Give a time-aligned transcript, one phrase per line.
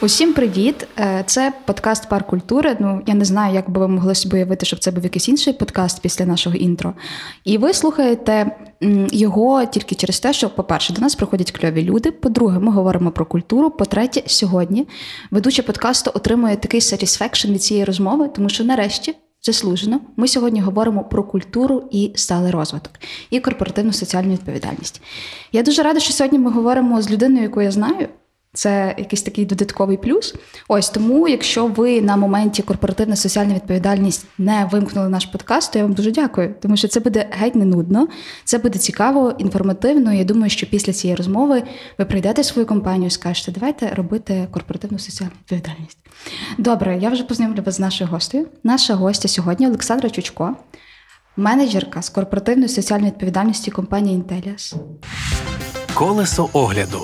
[0.00, 0.86] Усім привіт!
[0.98, 2.76] Е, це подкаст Парк культури.
[2.80, 5.52] Ну я не знаю, як би ви могли собі уявити, щоб це був якийсь інший
[5.52, 6.94] подкаст після нашого інтро.
[7.44, 8.56] І ви слухаєте
[9.10, 12.10] його тільки через те, що, по-перше, до нас приходять кльові люди.
[12.10, 13.70] По-друге, ми говоримо про культуру.
[13.70, 14.88] По-третє, сьогодні
[15.30, 19.14] ведуча подкасту отримує такий satisfaction від цієї розмови, тому що нарешті.
[19.42, 22.92] Заслужено, ми сьогодні говоримо про культуру і сталий розвиток,
[23.30, 25.02] і корпоративну соціальну відповідальність.
[25.52, 28.08] Я дуже рада, що сьогодні ми говоримо з людиною, яку я знаю,
[28.56, 30.34] це якийсь такий додатковий плюс.
[30.68, 35.84] Ось тому, якщо ви на моменті корпоративна соціальна відповідальність не вимкнули наш подкаст, то я
[35.84, 38.08] вам дуже дякую, тому що це буде геть не нудно,
[38.44, 40.12] це буде цікаво, інформативно.
[40.12, 41.62] Я думаю, що після цієї розмови
[41.98, 45.98] ви прийдете в свою компанію і скажете, давайте робити корпоративну соціальну відповідальність.
[46.58, 48.46] Добре, я вже познайомлю вас з нашою гостею.
[48.64, 50.56] Наша гостя сьогодні Олександра Чучко,
[51.36, 54.74] менеджерка з корпоративної соціальної відповідальності компанії Intellias.
[55.94, 57.02] Колесо огляду.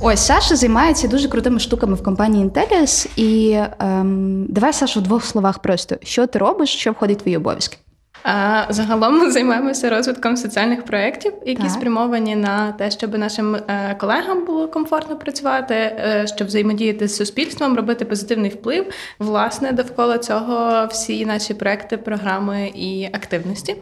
[0.00, 3.08] Ось Саша займається дуже крутими штуками в компанії Intellias.
[3.16, 7.36] І ем, давай, Саша, в двох словах просто що ти робиш, що входить в твої
[7.36, 7.76] обов'язки.
[8.22, 11.70] А загалом ми займаємося розвитком соціальних проєктів, які так.
[11.70, 17.76] спрямовані на те, щоб нашим е, колегам було комфортно працювати, е, щоб взаємодіяти з суспільством,
[17.76, 18.86] робити позитивний вплив.
[19.18, 23.76] Власне, довкола цього всі наші проекти, програми і активності.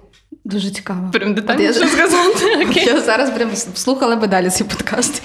[0.44, 1.10] Дуже цікаво.
[1.12, 2.66] Прям детальніше сказати.
[2.86, 5.22] Я зараз прям слухала би далі цей подкаст.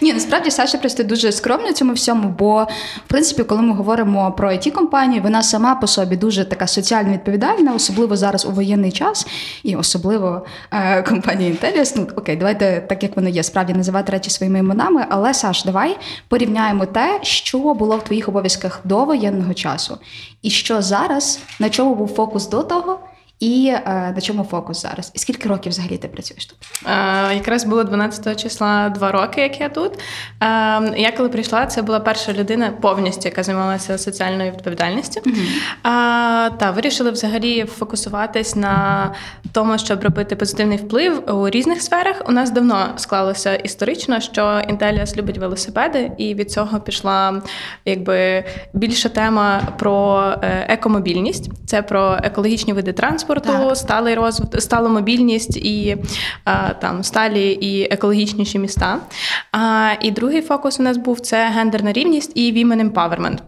[0.00, 2.64] Ні, насправді Саша просто дуже скромна цьому всьому, бо
[3.06, 7.12] в принципі, коли ми говоримо про it компанію вона сама по собі дуже така соціально
[7.12, 9.26] відповідальна, особливо зараз у воєнний час,
[9.62, 11.92] і особливо е, компанія Intellias.
[11.96, 15.06] Ну окей, давайте так як воно є, справді називати речі своїми іменами.
[15.08, 15.98] Але Саш, давай
[16.28, 19.98] порівняємо те, що було в твоїх обов'язках до воєнного часу,
[20.42, 22.98] і що зараз на чому був фокус до того.
[23.40, 25.10] І е, на чому фокус зараз?
[25.14, 26.58] І скільки років взагалі ти працюєш тут?
[26.86, 29.92] Е, якраз було 12 числа два роки, як я тут.
[29.94, 29.98] Е,
[30.96, 35.20] я коли прийшла, це була перша людина повністю, яка займалася соціальною відповідальністю.
[35.20, 36.46] Mm-hmm.
[36.46, 39.12] Е, та вирішили взагалі фокусуватись на
[39.52, 42.22] тому, щоб робити позитивний вплив у різних сферах.
[42.28, 47.42] У нас давно склалося історично, що Інтеліас любить велосипеди, і від цього пішла
[47.84, 51.50] якби більша тема про е, екомобільність.
[51.66, 53.76] Це про екологічні види транспорту транспорту, так.
[53.76, 55.96] сталий розвиток, сталу мобільність і
[56.44, 58.98] а, там сталі і екологічніші міста.
[59.52, 63.38] А, І другий фокус у нас був це гендерна рівність і women empowerment.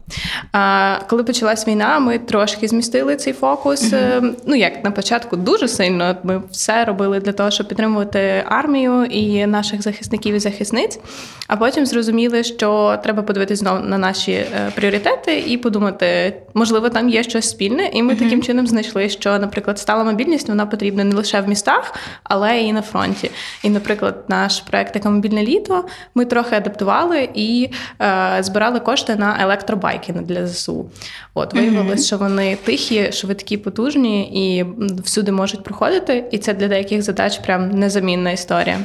[0.52, 3.92] А, Коли почалась війна, ми трошки змістили цей фокус.
[3.92, 4.34] Mm-hmm.
[4.46, 9.46] Ну як на початку дуже сильно ми все робили для того, щоб підтримувати армію і
[9.46, 11.00] наших захисників і захисниць.
[11.48, 17.08] А потім зрозуміли, що треба подивитися знову на наші е, пріоритети і подумати, можливо, там
[17.08, 18.18] є щось спільне, і ми mm-hmm.
[18.18, 22.60] таким чином знайшли, що, наприклад наприклад, стала мобільність вона потрібна не лише в містах, але
[22.60, 23.30] і на фронті.
[23.62, 25.84] І, наприклад, наш проект «Екомобільне літо
[26.14, 27.70] ми трохи адаптували і
[28.00, 30.90] е, збирали кошти на електробайки для ЗСУ.
[31.34, 32.06] От виявилось, mm-hmm.
[32.06, 34.64] що вони тихі, швидкі, потужні і
[35.02, 36.24] всюди можуть проходити.
[36.30, 38.78] І це для деяких задач прям незамінна історія.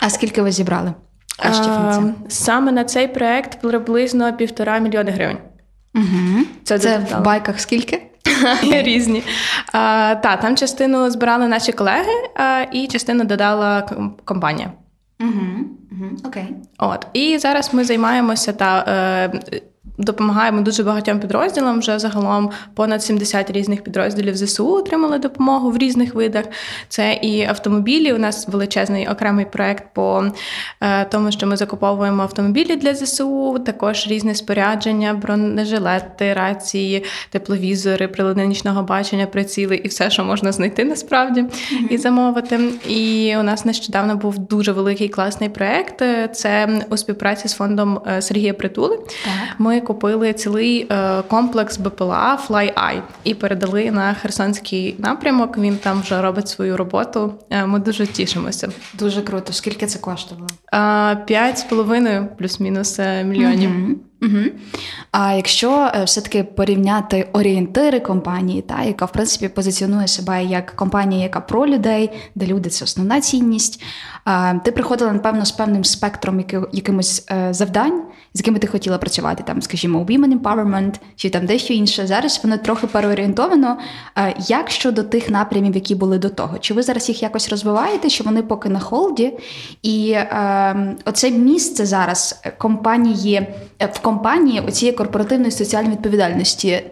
[0.00, 0.94] А скільки ви зібрали?
[1.38, 5.38] А, Саме на цей проект приблизно півтора мільйони гривень.
[5.94, 6.44] Угу.
[6.64, 8.02] Це, це в байках скільки?
[8.82, 9.22] Різні.
[9.72, 13.88] А, Та, там частину збирали наші колеги, а, і частину додала
[14.24, 14.72] компанія.
[15.20, 15.30] Угу,
[15.92, 16.54] угу, Окей.
[16.78, 17.06] От.
[17.12, 18.84] І зараз ми займаємося та.
[18.88, 19.60] Е,
[19.98, 21.78] Допомагаємо дуже багатьом підрозділам.
[21.78, 26.44] Вже загалом понад 70 різних підрозділів ЗСУ отримали допомогу в різних видах.
[26.88, 28.12] Це і автомобілі.
[28.12, 30.24] У нас величезний окремий проект по
[30.80, 38.46] е, тому, що ми закуповуємо автомобілі для ЗСУ, також різне спорядження, бронежилети, рації, тепловізори, прилади
[38.46, 41.88] нічного бачення, приціли і все, що можна знайти насправді mm-hmm.
[41.90, 42.60] і замовити.
[42.88, 46.02] І у нас нещодавно був дуже великий класний проект.
[46.32, 48.96] Це у співпраці з фондом е, Сергія Притули.
[48.96, 49.58] Так.
[49.58, 55.58] Ми купили цілий е, комплекс БПЛА Fly-Eye і передали на Херсонський напрямок.
[55.58, 57.34] Він там вже робить свою роботу.
[57.50, 58.68] Е, ми дуже тішимося.
[58.98, 59.52] Дуже круто.
[59.52, 60.46] Скільки це коштувало?
[61.26, 63.70] П'ять з половиною плюс-мінус мільйонів.
[63.70, 63.94] Угу.
[64.24, 64.44] Угу.
[65.10, 71.40] А якщо все-таки порівняти орієнтири компанії, та яка в принципі позиціонує себе як компанія, яка
[71.40, 73.82] про людей, де люди це основна цінність,
[74.64, 78.02] ти приходила напевно з певним спектром якимось завдань,
[78.34, 82.06] з якими ти хотіла працювати, там, скажімо, Women Empowerment чи там дещо інше.
[82.06, 83.78] Зараз воно трохи переорієнтовано.
[84.18, 86.58] Е, як щодо тих напрямів, які були до того?
[86.58, 89.32] Чи ви зараз їх якось розвиваєте, чи вони поки на холді?
[89.82, 93.46] І е, оце місце зараз компанії
[93.82, 94.13] е, в компанії
[94.60, 96.82] оцієї корпоративної соціальної відповідальності.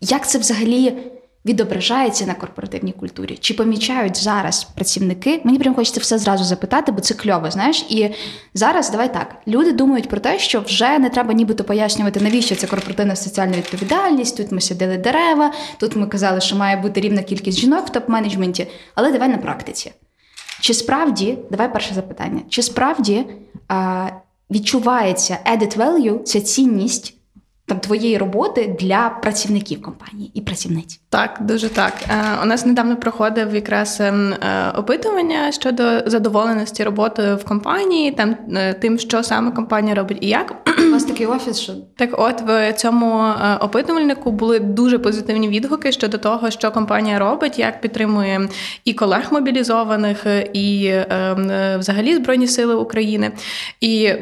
[0.00, 0.96] Як це взагалі?
[1.44, 3.36] відображається на корпоративній культурі?
[3.40, 5.40] Чи помічають зараз працівники?
[5.44, 7.86] Мені прям хочеться все зразу запитати, бо це кльово, знаєш.
[7.88, 8.08] І
[8.54, 9.36] зараз давай так.
[9.46, 14.36] Люди думають про те, що вже не треба нібито пояснювати, навіщо це корпоративна соціальна відповідальність.
[14.36, 18.66] Тут ми сидили дерева, тут ми казали, що має бути рівна кількість жінок в топ-менеджменті,
[18.94, 19.92] але давай на практиці.
[20.60, 23.26] Чи справді, давай перше запитання, чи справді
[23.68, 24.08] а,
[24.50, 27.19] відчувається added value, ця цінність
[27.70, 31.00] там твоєї роботи для працівників компанії і працівниць?
[31.08, 31.92] Так, дуже так.
[32.08, 38.36] Е, у нас недавно проходив якраз ем, е, опитування щодо задоволеності роботою в компанії, там
[38.52, 40.54] е, тим, що саме компанія робить і як.
[40.88, 43.24] У вас такий офіс, що так, от в цьому
[43.60, 48.48] опитувальнику були дуже позитивні відгуки щодо того, що компанія робить, як підтримує
[48.84, 53.32] і колег мобілізованих, і ем, взагалі Збройні Сили України.
[53.80, 54.12] І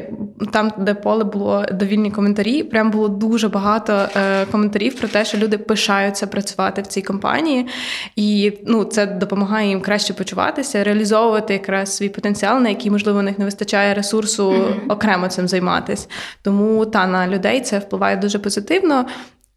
[0.51, 4.07] там, де поле було довільні коментарі, прям було дуже багато
[4.51, 7.67] коментарів про те, що люди пишаються працювати працювати в цій компанії,
[8.15, 13.21] і ну, це допомагає їм краще почуватися, реалізовувати якраз свій потенціал, на який, можливо, у
[13.21, 14.93] них не вистачає ресурсу mm-hmm.
[14.93, 16.07] окремо цим займатися.
[16.41, 19.05] Тому та на людей це впливає дуже позитивно.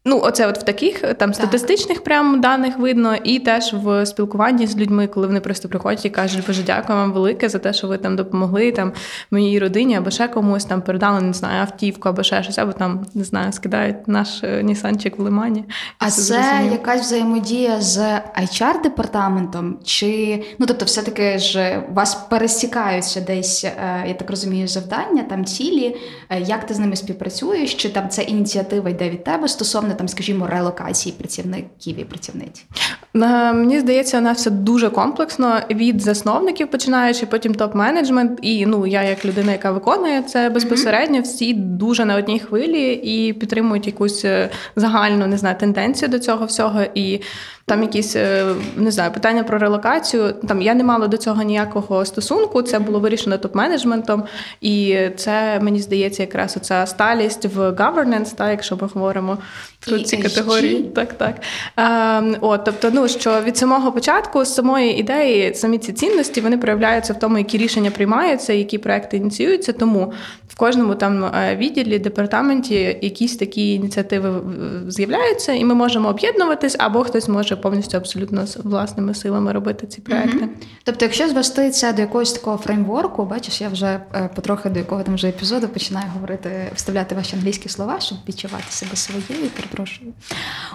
[0.05, 4.77] Ну, оце от в таких там статистичних прям даних видно, і теж в спілкуванні з
[4.77, 7.97] людьми, коли вони просто приходять і кажуть, боже, дякую вам велике за те, що ви
[7.97, 8.93] там допомогли там
[9.31, 13.05] моїй родині, або ще комусь там передали, не знаю, автівку, або ще щось, або там
[13.13, 15.65] не знаю, скидають наш е, Нісанчик в лимані.
[15.97, 16.71] А це зрозуміло.
[16.71, 17.99] якась взаємодія з
[18.37, 25.23] hr департаментом, чи ну тобто, все-таки ж вас пересікаються десь, е, я так розумію, завдання,
[25.29, 25.95] там цілі,
[26.29, 30.07] е, як ти з ними співпрацюєш, чи там ця ініціатива йде від тебе стосовно там,
[30.07, 32.65] скажімо, релокації працівників і працівниць?
[33.15, 38.37] Е, мені здається, вона все дуже комплексно від засновників, починаючи потім топ-менеджмент.
[38.41, 43.33] І ну я, як людина, яка виконує це безпосередньо, всі дуже на одній хвилі і
[43.33, 46.81] підтримують якусь е, загальну не знаю, тенденцію до цього всього.
[46.95, 47.21] І
[47.65, 48.45] там якісь е,
[48.75, 50.33] не знаю питання про релокацію.
[50.47, 52.61] Там я не мала до цього ніякого стосунку.
[52.61, 54.23] Це було вирішено топ-менеджментом,
[54.61, 59.37] і це мені здається, якраз оця сталість в governance, так, якщо ми говоримо
[59.87, 60.83] про ці категорії.
[60.83, 61.35] Так, так.
[61.75, 66.41] А, ем, от, тобто, ну що від самого початку, з самої ідеї, самі ці цінності
[66.41, 69.73] вони проявляються в тому, які рішення приймаються, які проекти ініціюються.
[69.73, 70.13] Тому
[70.47, 74.29] в кожному там е, відділі, департаменті якісь такі ініціативи
[74.87, 80.01] з'являються, і ми можемо об'єднуватись, або хтось може повністю абсолютно з власними силами робити ці
[80.01, 80.37] проекти.
[80.37, 80.49] Угу.
[80.83, 85.03] Тобто, якщо звести це до якогось такого фреймворку, бачиш, я вже е, потрохи до якого
[85.03, 89.49] там вже епізоду починаю говорити, вставляти ваші англійські слова, щоб відчувати себе своєю.
[89.55, 90.13] Перепрошую.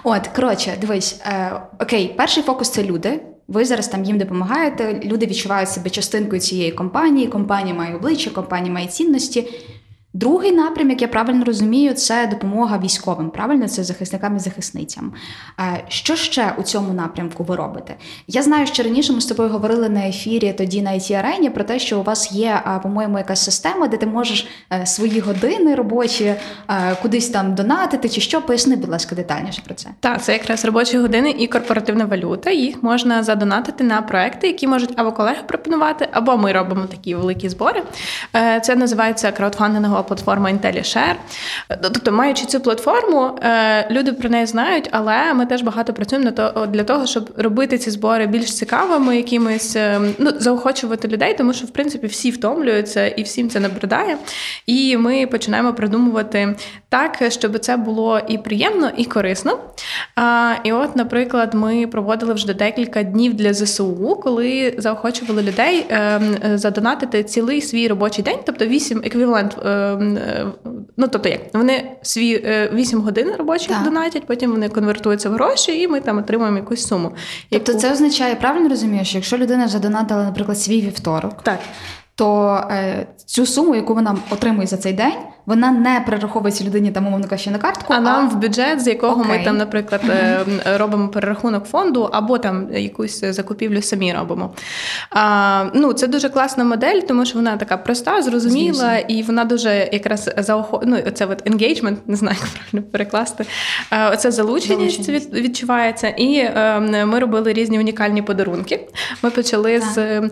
[0.03, 3.21] От, коротше, дивись, е, окей, перший фокус це люди.
[3.47, 5.01] Ви зараз там їм допомагаєте.
[5.03, 7.27] Люди відчувають себе частинкою цієї компанії.
[7.27, 9.47] Компанія має обличчя, компанія має цінності.
[10.13, 13.29] Другий напрям, як я правильно розумію, це допомога військовим.
[13.29, 15.13] Правильно, це захисникам і захисницям.
[15.87, 17.95] Що ще у цьому напрямку ви робите?
[18.27, 21.63] Я знаю, що раніше ми з тобою говорили на ефірі тоді на it арені про
[21.63, 26.23] те, що у вас є, по-моєму, якась система, де ти можеш е, свої години робочі
[26.25, 26.37] е,
[27.01, 29.89] кудись там донатити, чи що поясни, будь ласка, детальніше про це.
[29.99, 32.51] Так, це якраз робочі години і корпоративна валюта.
[32.51, 37.49] Їх можна задонатити на проекти, які можуть або колеги пропонувати, або ми робимо такі великі
[37.49, 37.83] збори.
[38.35, 39.31] Е, це називається
[39.99, 41.15] краудфандингова платформа IntelliShare.
[41.81, 46.31] Тобто, маючи цю платформу, е, люди про неї знають, але ми теж багато працюємо
[46.67, 51.65] для того, щоб робити ці збори більш цікавими, якимись е, ну, заохочувати людей, тому що
[51.65, 54.17] в принципі всі втомлюються і всім це набридає.
[54.65, 56.55] І ми починаємо придумувати
[56.89, 59.59] так, щоб це було і приємно, і корисно.
[60.63, 67.23] І от, наприклад, ми проводили вже декілька днів для ЗСУ, коли заохочували людей ем, задонатити
[67.23, 69.88] цілий свій робочий день, тобто вісім еквівалент е,
[70.97, 72.37] ну тобто як вони свій
[72.73, 73.83] 8 е, годин робочих так.
[73.83, 77.11] донатять, потім вони конвертуються в гроші, і ми там отримуємо якусь суму.
[77.49, 77.81] Тобто яку...
[77.81, 81.59] це означає, правильно розумієш, що якщо людина задонатила, наприклад, свій вівторок, так.
[82.15, 85.13] то е, цю суму, яку вона отримує за цей день,
[85.45, 87.93] вона не перераховується людині там, умовно кажучи, на картку.
[87.93, 89.27] А, а нам в бюджет, з якого okay.
[89.27, 90.77] ми там, наприклад, uh-huh.
[90.77, 94.53] робимо перерахунок фонду, або там якусь закупівлю самі робимо.
[95.11, 99.15] А, Ну, Це дуже класна модель, тому що вона така проста, зрозуміла, Звісно.
[99.15, 100.81] і вона дуже якраз заохо...
[100.85, 103.45] ну, Це от engagement, не знаю, як правильно перекласти.
[104.13, 105.33] Оце залученість, залученість.
[105.33, 106.07] відчувається.
[106.07, 108.87] І е, ми робили різні унікальні подарунки.
[109.23, 109.89] Ми почали так.
[109.89, 110.29] з е,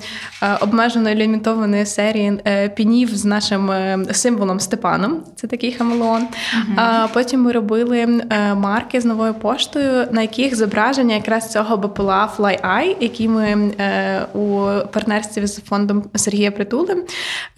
[0.62, 3.72] обмеженої лімітованої серії е, пінів з нашим
[4.12, 5.07] символом Степаном.
[5.08, 6.22] Селяном, це такий хамелеон.
[6.22, 6.74] Uh-huh.
[6.76, 8.00] А потім ми робили
[8.30, 14.26] е, марки з новою поштою, на яких зображення якраз цього БПЛА Fly-Eye, які ми е,
[14.34, 17.06] у партнерстві з фондом Сергія Притули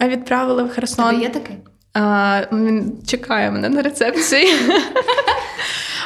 [0.00, 1.10] відправили в Херсон.
[1.10, 1.56] Тебе є такий?
[1.94, 2.42] А,
[3.06, 4.48] Чекає мене на рецепції.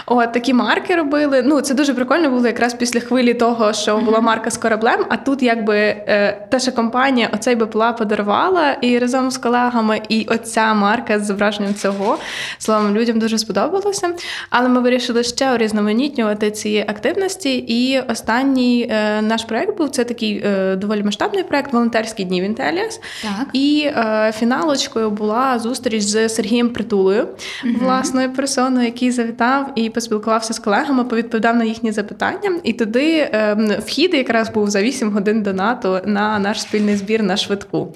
[0.06, 1.42] От такі марки робили.
[1.42, 5.06] Ну це дуже прикольно було якраз після хвилі того, що була марка з кораблем.
[5.08, 10.26] А тут, якби е, та ж компанія оцей БПЛА подарувала і разом з колегами, і
[10.30, 12.18] оця марка з зображенням цього
[12.58, 14.10] словом людям дуже сподобалося.
[14.50, 17.56] Але ми вирішили ще урізноманітнювати ці активності.
[17.56, 22.44] І останній е, наш проект був це такий е, доволі масштабний проект Волонтерські дні в
[22.44, 23.00] Інтеліас.
[23.22, 23.46] Так.
[23.52, 23.90] І
[24.32, 31.04] фіналочкою була зустріч з Сергієм Притулою, mm власною персоною, який завітав і поспілкувався з колегами,
[31.04, 32.60] повідповідав на їхні запитання.
[32.62, 37.36] І туди ем, вхід якраз був за 8 годин донату на наш спільний збір на
[37.36, 37.94] швидку.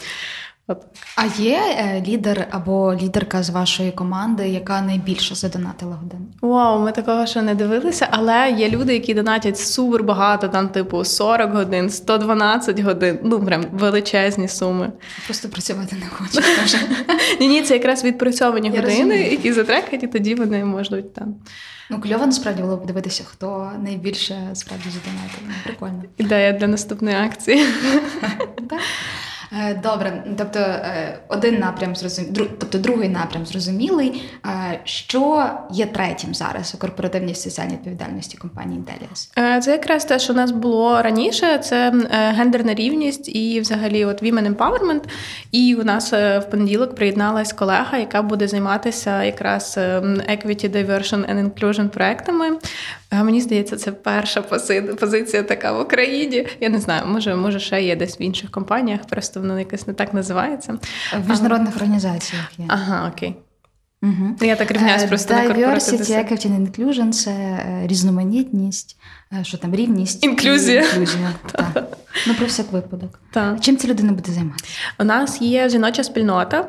[0.70, 0.82] От.
[1.16, 6.18] А є е, лідер або лідерка з вашої команди, яка найбільше задонатила годин?
[6.42, 11.04] Вау, ми такого ще не дивилися, але є люди, які донатять супер багато, там, типу,
[11.04, 13.18] 40 годин, 112 годин.
[13.24, 14.92] Ну, прям величезні суми.
[15.24, 16.40] Просто працювати не хочу.
[17.40, 21.34] Ні, ні, це якраз відпрацьовані години, які затрекають, і тоді вони можуть там.
[21.90, 25.40] Ну, кльово насправді було подивитися, хто найбільше справді задонатив.
[25.46, 26.02] Ну, прикольно.
[26.16, 27.66] Ідея для наступної акції.
[28.72, 28.76] Е,
[29.82, 34.22] добре, тобто е, один напрям зрозумілий, тобто другий напрям зрозумілий.
[34.46, 39.60] Е, що є третім зараз у корпоративній соціальній відповідальності компанії Intellias?
[39.60, 41.58] Це якраз те, що у нас було раніше.
[41.58, 45.02] Це гендерна рівність і, взагалі, от Women Empowerment.
[45.52, 51.88] І у нас в понеділок приєдналась колега, яка буде займатися якраз Equity, Diversion and Inclusion
[51.88, 52.58] проектами.
[53.12, 54.42] Мені здається, це перша
[55.00, 56.46] позиція така в Україні.
[56.60, 59.94] Я не знаю, може, може, ще є десь в інших компаніях, просто воно якось не
[59.94, 60.78] так називається.
[61.26, 62.64] В міжнародних а, організаціях є.
[62.68, 63.36] Ага, окей.
[64.02, 64.36] Угу.
[64.40, 69.02] Я так рівняюсь uh, просто на Diversity, Equity and Inclusion– це е, різноманітність, е,
[69.42, 70.24] що там рівність.
[70.24, 70.82] Інклюзія.
[70.82, 71.32] інклюзія.
[72.26, 73.20] Ну, про всяк випадок.
[73.32, 73.58] Та.
[73.60, 74.64] Чим ця людина буде займатися?
[74.98, 76.68] У нас є жіноча спільнота,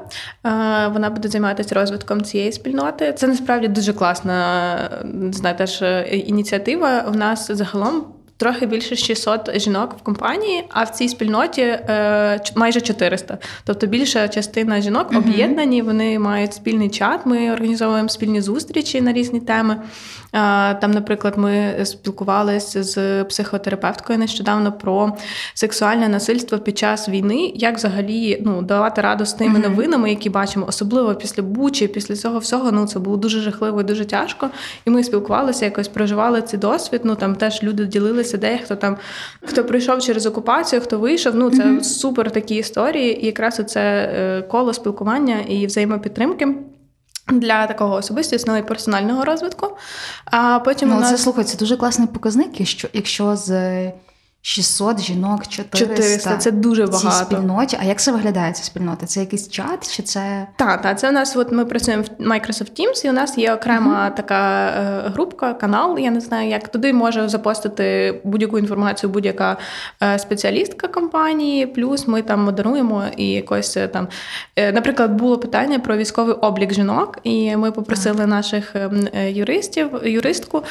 [0.93, 3.13] вона буде займатися розвитком цієї спільноти.
[3.13, 7.05] Це насправді дуже класна знаєте, ж, ініціатива.
[7.07, 8.05] У нас загалом
[8.39, 13.37] трохи більше 600 жінок в компанії, а в цій спільноті е, майже 400.
[13.63, 17.25] Тобто більша частина жінок об'єднані, вони мають спільний чат.
[17.25, 19.77] Ми організовуємо спільні зустрічі на різні теми.
[20.81, 25.17] Там, наприклад, ми спілкувалися з психотерапевткою нещодавно про
[25.53, 30.65] сексуальне насильство під час війни, як взагалі ну, давати раду з тими новинами, які бачимо,
[30.69, 32.71] особливо після Бучі, після цього всього.
[32.71, 34.49] Ну це було дуже жахливо і дуже тяжко.
[34.85, 37.01] І ми спілкувалися, якось проживали цей досвід.
[37.03, 38.97] Ну там теж люди ділилися, де хто там
[39.45, 41.35] хто прийшов через окупацію, хто вийшов.
[41.35, 41.83] Ну це mm-hmm.
[41.83, 46.55] супер такі історії, і якраз це е, коло спілкування і взаємопідтримки.
[47.31, 49.77] Для такого особистісного і персонального розвитку.
[50.25, 51.09] А потім ну, у нас...
[51.09, 53.51] це слухай, це дуже класний показник, що якщо з
[54.41, 55.77] 600 жінок, 400.
[55.77, 57.09] 400 це дуже багато.
[57.09, 57.77] Цій спільноті.
[57.81, 59.05] А як це виглядає ця спільнота?
[59.05, 59.91] Це якийсь чат?
[59.91, 61.35] Чи це Так, так, це у нас.
[61.35, 64.15] От ми працюємо в Microsoft Teams, і у нас є окрема uh-huh.
[64.15, 65.99] така е, групка, канал.
[65.99, 69.57] Я не знаю, як туди може запостити будь-яку інформацію, будь-яка
[70.03, 71.67] е, спеціалістка компанії.
[71.67, 74.07] Плюс ми там модеруємо і якось е, там,
[74.55, 78.27] е, наприклад, було питання про військовий облік жінок, і ми попросили uh-huh.
[78.27, 80.63] наших ем, е, юристів, юристку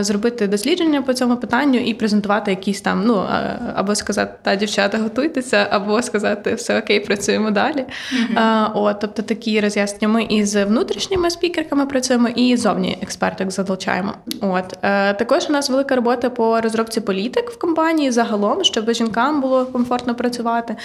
[0.00, 3.26] зробити дослідження по цьому питанню і презентувати якісь там, ну
[3.74, 7.84] або сказати, та дівчата, готуйтеся, або сказати, все окей, працюємо далі.
[7.84, 8.70] Mm-hmm.
[8.74, 14.12] От, Тобто такі роз'яснення ми і з внутрішніми спікерками працюємо, і зовні експерток залучаємо.
[14.40, 19.40] От е, також у нас велика робота по розробці політик в компанії загалом, щоб жінкам
[19.40, 20.76] було комфортно працювати,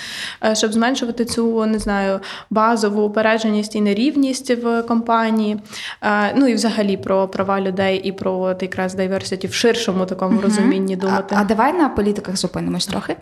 [0.43, 2.19] е, щоб зменшувати цю не знаю
[2.50, 5.60] базову упередженість і нерівність в компанії.
[6.01, 10.38] Е, ну і взагалі про права людей і про от, якраз diversity в ширшому такому
[10.38, 10.43] mm-hmm.
[10.43, 11.36] розумінні думати.
[11.38, 13.15] А, а давай на політиках зупинимось трохи.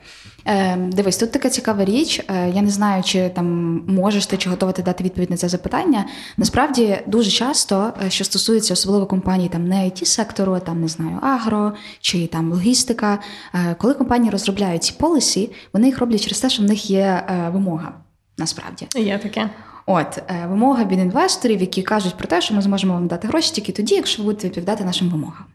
[0.46, 2.22] Е, Дивись, тут така цікава річ.
[2.28, 3.46] Е, я не знаю, чи там
[3.88, 6.06] можеш ти чи готова ти дати відповідь на це запитання.
[6.38, 11.20] Насправді дуже часто, е, що стосується особливо компаній, там не it сектору, там не знаю,
[11.22, 13.20] агро чи там логістика.
[13.54, 17.24] Е, коли компанії розробляють ці полісі, вони їх роблять через те, що в них є
[17.30, 17.94] е, вимога.
[18.38, 19.50] Насправді є таке.
[19.86, 23.72] От вимога від інвесторів, які кажуть про те, що ми зможемо вам дати гроші тільки
[23.72, 25.46] тоді, якщо ви будете відповідати нашим вимогам.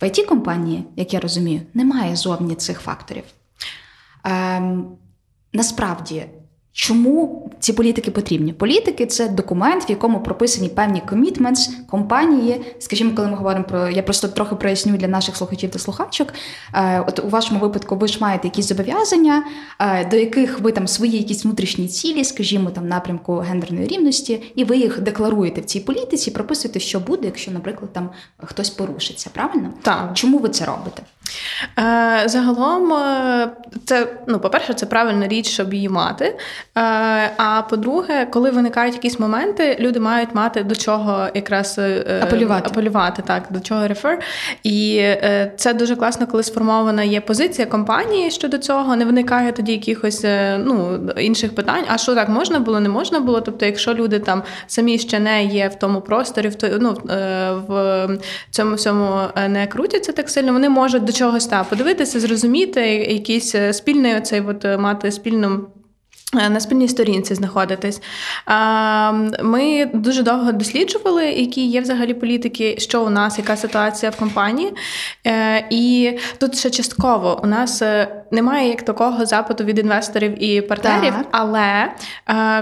[0.00, 3.24] В it компанії, як я розумію, немає зовні цих факторів.
[4.24, 4.96] Ем,
[5.52, 6.26] Насправді,
[6.76, 8.52] Чому ці політики потрібні?
[8.52, 12.60] Політики це документ, в якому прописані певні commitments компанії.
[12.78, 16.28] Скажімо, коли ми говоримо про я просто трохи проясню для наших слухачів та слухачок.
[16.74, 19.44] Е, от у вашому випадку ви ж маєте якісь зобов'язання,
[19.80, 24.64] е, до яких ви там свої якісь внутрішні цілі, скажімо, там напрямку гендерної рівності, і
[24.64, 29.30] ви їх декларуєте в цій політиці, прописуєте, що буде, якщо, наприклад, там хтось порушиться.
[29.32, 29.70] Правильно?
[29.82, 30.10] Так.
[30.14, 31.02] Чому ви це робите?
[31.78, 33.50] Е, загалом, е,
[33.84, 36.24] це ну, по-перше, це правильна річ, щоб її мати.
[36.24, 36.36] Е,
[37.36, 41.80] а по-друге, коли виникають якісь моменти, люди мають мати до чого якраз
[42.22, 44.18] апелювати, апелювати так, до чого рефер.
[44.62, 45.02] І
[45.56, 48.96] це дуже класно, коли сформована є позиція компанії щодо цього.
[48.96, 50.24] Не виникає тоді якихось
[50.58, 51.84] ну, інших питань.
[51.88, 53.40] А що так можна було, не можна було?
[53.40, 56.96] Тобто, якщо люди там самі ще не є в тому просторі, в той, ну,
[57.68, 58.08] в
[58.50, 63.72] цьому всьому не крутяться так сильно, вони можуть до чогось та подивитися, зрозуміти якийсь е,
[63.72, 65.66] спільний оцей от е, мати спільну.
[66.32, 68.02] Е, на спільній сторінці знаходитись.
[69.42, 74.72] Ми дуже довго досліджували, які є взагалі політики, що у нас, яка ситуація в компанії.
[75.70, 77.82] І тут ще частково у нас
[78.30, 81.26] немає як такого запиту від інвесторів і партнерів, так.
[81.30, 81.92] але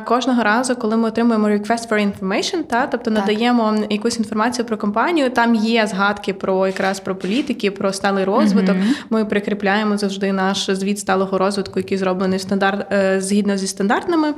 [0.04, 3.21] кожного разу, коли ми отримуємо request for information, та тобто так.
[3.21, 8.76] надаємо якусь інформацію про компанію, там є згадки про якраз про політики, про сталий розвиток.
[8.76, 8.95] Mm-hmm.
[9.11, 12.87] Ми прикріпляємо завжди наш звіт сталого розвитку, який зроблений в стандарт
[13.23, 14.35] згідно зі стандартними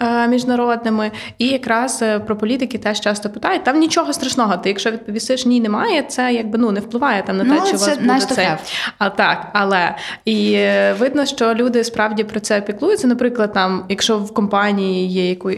[0.00, 1.10] е, міжнародними.
[1.38, 3.64] І якраз е, про політики теж часто питають.
[3.64, 4.56] Там нічого страшного.
[4.56, 7.76] Ти, якщо відповісиш ні, немає, це якби ну не впливає там на те, ну, чи
[7.76, 8.58] у вас буде це.
[8.98, 13.06] А так, але і е, видно, що люди справді про це піклуються.
[13.06, 15.50] Наприклад, там, якщо в компанії є яку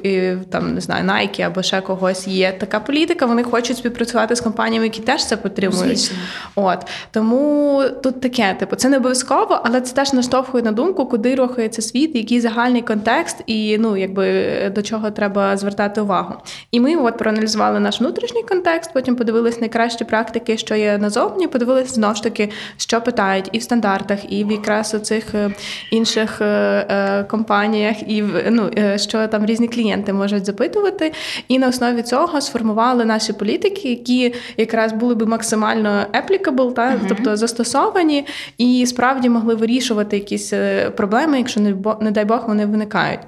[0.50, 4.87] там не знаю, Nike або ще когось є така політика, вони хочуть співпрацювати з компаніями,
[4.87, 5.99] які теж це підтримують.
[5.99, 6.16] Звісно.
[6.54, 6.78] От
[7.11, 11.82] тому тут таке, типу, це не обов'язково, але це теж наштовхує на думку, куди рухається
[11.82, 16.35] світ, який загальний контекст і ну якби до чого треба звертати увагу.
[16.71, 21.49] І ми от проаналізували наш внутрішній контекст, потім подивились найкращі практики, що є назовні.
[21.49, 25.51] Подивилися знову ж таки, що питають і в стандартах, і в якраз у цих е,
[25.91, 31.13] інших е, е, компаніях, і в ну що там різні клієнти можуть запитувати.
[31.49, 37.09] І на основі цього сформували наші політики, які якраз були би максимально applicable, та uh-huh.
[37.09, 38.26] тобто застосовані,
[38.59, 40.52] і справді могли вирішувати якісь
[40.97, 43.20] проблеми, якщо не не дай Бог вони виникають виникають.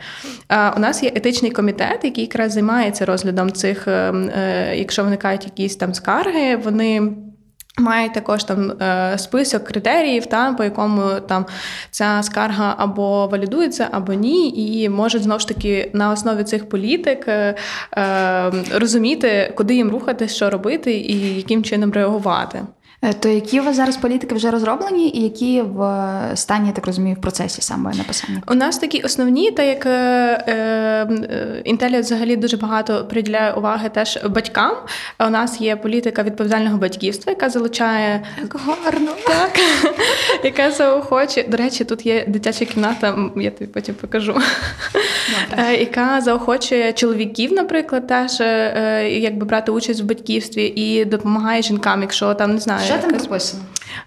[0.76, 5.76] У нас є етичний комітет, який якраз займається розглядом цих, е, е, якщо виникають якісь
[5.76, 7.12] там скарги, вони.
[7.78, 11.46] Мають також там е, список критеріїв, та по якому там
[11.90, 17.28] ця скарга або валідується, або ні, і можуть знову ж таки на основі цих політик
[18.74, 22.62] розуміти, куди їм рухати, що робити і яким чином реагувати.
[23.02, 26.86] Е, то які у вас зараз політики вже розроблені, і які в стані, я так
[26.86, 28.42] розумію, в процесі саме написання?
[28.48, 29.86] У нас такі основні, так як
[31.64, 34.76] Інтелія е, взагалі дуже багато приділяє уваги теж батькам.
[35.26, 39.60] У нас є політика відповідального батьківства, яка залучає Так гарно, так,
[40.44, 41.46] яка заохочує.
[41.48, 44.40] До речі, тут є дитяча кімната, я тобі потім покажу.
[45.58, 48.40] Е, яка заохочує чоловіків, наприклад, теж
[49.22, 52.85] якби брати участь в батьківстві і допомагає жінкам, якщо там не знаю.
[52.86, 53.62] Що там прописано?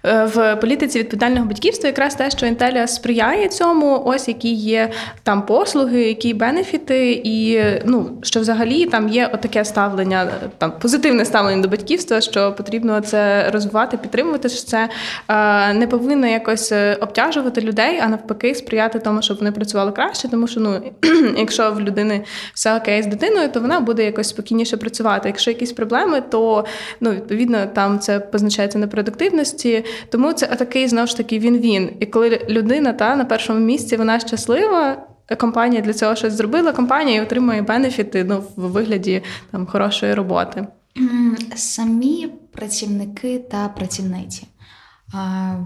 [0.06, 4.90] Е, в політиці відповідального батьківства якраз те, що Інтелія сприяє цьому, ось які є
[5.22, 11.62] там послуги, які бенефіти, і ну що взагалі там є отаке ставлення, там позитивне ставлення
[11.62, 14.48] до батьківства, що потрібно це розвивати, підтримувати.
[14.48, 14.88] що Це
[15.28, 20.28] е, не повинно якось е, обтяжувати людей, а навпаки, сприяти тому, щоб вони працювали краще,
[20.28, 20.80] тому що ну
[21.38, 25.28] якщо в людини все окей з дитиною, то вона буде якось спокійніше працювати.
[25.28, 26.64] Якщо якісь проблеми, то
[27.00, 29.69] ну відповідно там це позначається на продуктивності.
[30.10, 31.90] Тому це такий знову ж таки він-він.
[32.00, 35.06] І коли людина та на першому місці вона щаслива.
[35.38, 36.72] Компанія для цього щось зробила.
[36.72, 40.66] Компанія і отримує бенефіти ну, в вигляді там хорошої роботи.
[41.54, 44.46] Самі працівники та працівниці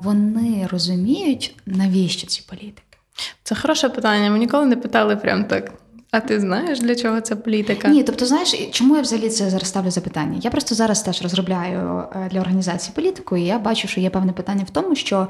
[0.02, 2.98] вони розуміють, навіщо ці політики?
[3.42, 4.30] Це хороше питання.
[4.30, 5.72] Ми ніколи не питали прям так.
[6.14, 7.88] А ти знаєш, для чого це політика?
[7.88, 10.38] Ні, тобто, знаєш, чому я взагалі це зараз ставлю запитання?
[10.42, 14.32] Я просто зараз теж розробляю е, для організації політику, і я бачу, що є певне
[14.32, 15.28] питання в тому, що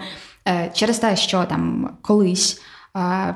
[0.48, 2.60] е, через те, що там колись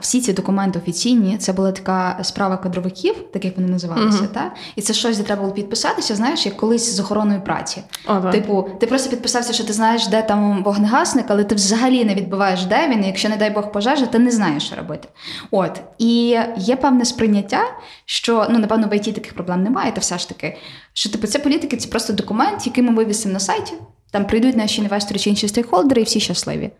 [0.01, 4.29] всі ці документи офіційні, це була така справа кадровиків, так як вони називалися, uh-huh.
[4.29, 7.83] та і це щось, де треба було підписатися, знаєш, як колись з охороною праці.
[8.07, 8.31] Uh-huh.
[8.31, 12.65] Типу, ти просто підписався, що ти знаєш, де там вогнегасник, але ти взагалі не відбуваєш,
[12.65, 13.05] де він.
[13.05, 15.09] і Якщо, не дай Бог, пожежа, ти не знаєш, що робити.
[15.51, 17.63] От і є певне сприйняття,
[18.05, 20.57] що ну напевно в ІТ таких проблем немає, та все ж таки,
[20.93, 23.73] що типу це політики, це просто документ, який ми вивісимо на сайті.
[24.11, 26.71] Там прийдуть наші інвестори чи інші стейкхолдери, і всі щасливі.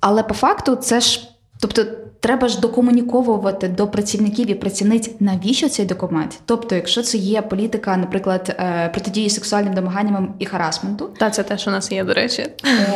[0.00, 1.30] Але по факту це ж.
[1.60, 1.84] Тобто
[2.20, 6.40] треба ж докомуніковувати до працівників і працівниць, навіщо цей документ?
[6.46, 11.58] Тобто, якщо це є політика, наприклад, е, протидії сексуальним домаганням і харасменту, Та це те,
[11.58, 12.46] що у нас є, до речі.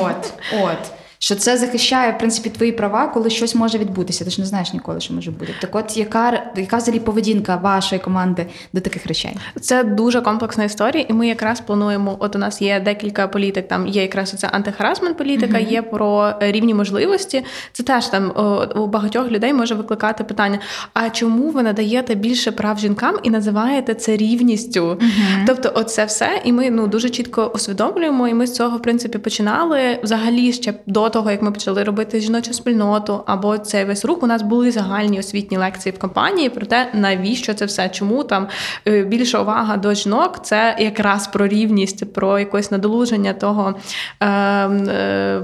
[0.00, 0.92] от, от.
[1.18, 4.24] Що це захищає в принципі твої права, коли щось може відбутися.
[4.24, 5.54] Ти ж не знаєш ніколи, що може бути.
[5.60, 9.36] Так, от яка яка взагалі поведінка вашої команди до таких речей?
[9.60, 12.16] Це дуже комплексна історія, і ми якраз плануємо.
[12.20, 13.68] От у нас є декілька політик.
[13.68, 17.44] Там є якраз ця антихарасмент політика, є про рівні можливості.
[17.72, 18.32] Це теж там
[18.76, 20.58] у багатьох людей може викликати питання:
[20.94, 25.00] а чому ви надаєте більше прав жінкам і називаєте це рівністю?
[25.46, 28.28] Тобто, оце все, і ми ну дуже чітко усвідомлюємо.
[28.28, 32.20] І ми з цього в принципі починали взагалі ще до того, як ми почали робити
[32.20, 34.22] жіночу спільноту або цей весь рух.
[34.22, 38.48] У нас були загальні освітні лекції в компанії про те, навіщо це все, чому там
[38.88, 43.74] е, більша увага до жінок, це якраз про рівність, про якесь надолуження того
[44.20, 45.40] е, е,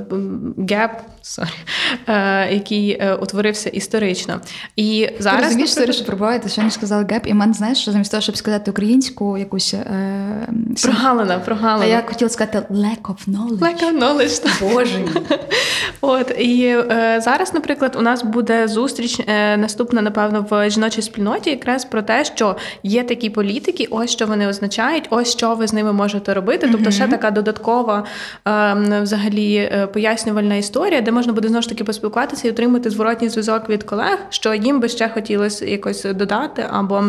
[1.25, 1.59] sorry,
[2.07, 4.41] е, який е, утворився історично.
[4.77, 8.11] І Ти розумієш, наприклад, що пробуваєте, що не сказали геп, і мен знаєш, що замість
[8.11, 10.49] того, щоб сказати українську якусь е,
[10.83, 11.41] прогалина,
[11.81, 13.59] а я хотіла сказати lack of knowledge.
[13.59, 14.71] Lack of knowledge, так.
[14.73, 15.37] Боже мій.
[16.01, 21.51] От і е, зараз, наприклад, у нас буде зустріч е, наступна, напевно, в жіночій спільноті,
[21.51, 25.73] якраз про те, що є такі політики, ось що вони означають, ось що ви з
[25.73, 26.69] ними можете робити.
[26.73, 28.05] Тобто, ще така додаткова
[28.49, 33.29] е, взагалі е, пояснювальна історія, де можна буде знову ж таки поспілкуватися і отримати зворотній
[33.29, 37.05] зв'язок від колег, що їм би ще хотілося якось додати або.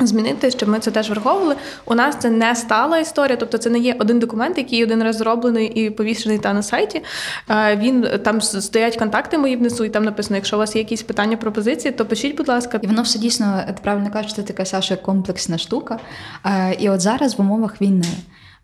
[0.00, 1.56] Змінити, щоб ми це теж враховували.
[1.84, 5.16] У нас це не стала історія, тобто це не є один документ, який один раз
[5.16, 7.02] зроблений і повішений та на сайті.
[7.50, 11.02] Е, Він там стоять контакти мої внизу, і там написано: якщо у вас є якісь
[11.02, 12.80] питання, пропозиції, то пишіть, будь ласка.
[12.82, 15.98] І воно все дійсно, правильно кажеш, це така Саша комплексна штука.
[16.46, 18.08] Е, І от зараз в умовах війни,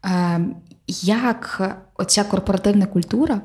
[0.04, 0.40] е,
[1.02, 3.40] як оця корпоративна культура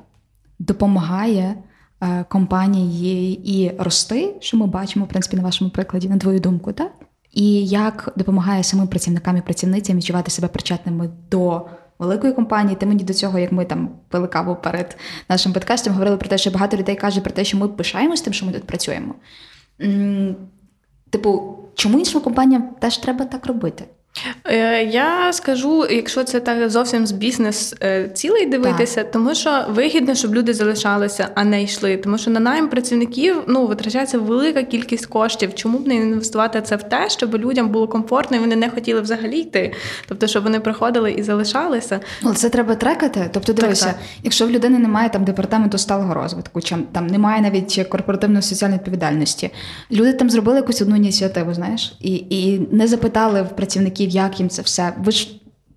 [0.59, 1.55] допомагає
[2.01, 6.73] е, компанії і рости, що ми бачимо, в принципі, на вашому прикладі, на твою думку,
[6.73, 6.91] так?
[7.31, 11.65] І як допомагає самим працівникам і працівницям відчувати себе причетними до
[11.99, 12.75] великої компанії.
[12.75, 14.97] Ти мені до цього, як ми там пили каву перед
[15.29, 18.33] нашим подкастом, говорили про те, що багато людей каже про те, що ми пишаємось тим,
[18.33, 19.15] що ми тут працюємо.
[21.09, 23.85] Типу, чому іншим компаніям теж треба так робити?
[24.45, 30.15] Е, Я скажу, якщо це так зовсім з бізнес е, цілей дивитися, тому що вигідно,
[30.15, 31.97] щоб люди залишалися, а не йшли.
[31.97, 35.55] Тому що на найм працівників ну витрачається велика кількість коштів.
[35.55, 39.01] Чому б не інвестувати це в те, щоб людям було комфортно і вони не хотіли
[39.01, 39.73] взагалі йти?
[40.07, 41.99] Тобто, щоб вони приходили і залишалися.
[42.23, 43.29] Ну, це треба трекати.
[43.33, 43.95] Тобто, дивися, так.
[44.23, 49.49] якщо в людини немає там департаменту сталого розвитку, чи там немає навіть корпоративної соціальної відповідальності,
[49.91, 54.49] люди там зробили якусь одну ініціативу, знаєш, і, і не запитали в працівників, як їм
[54.49, 54.93] це все.
[55.03, 55.27] Ви ж,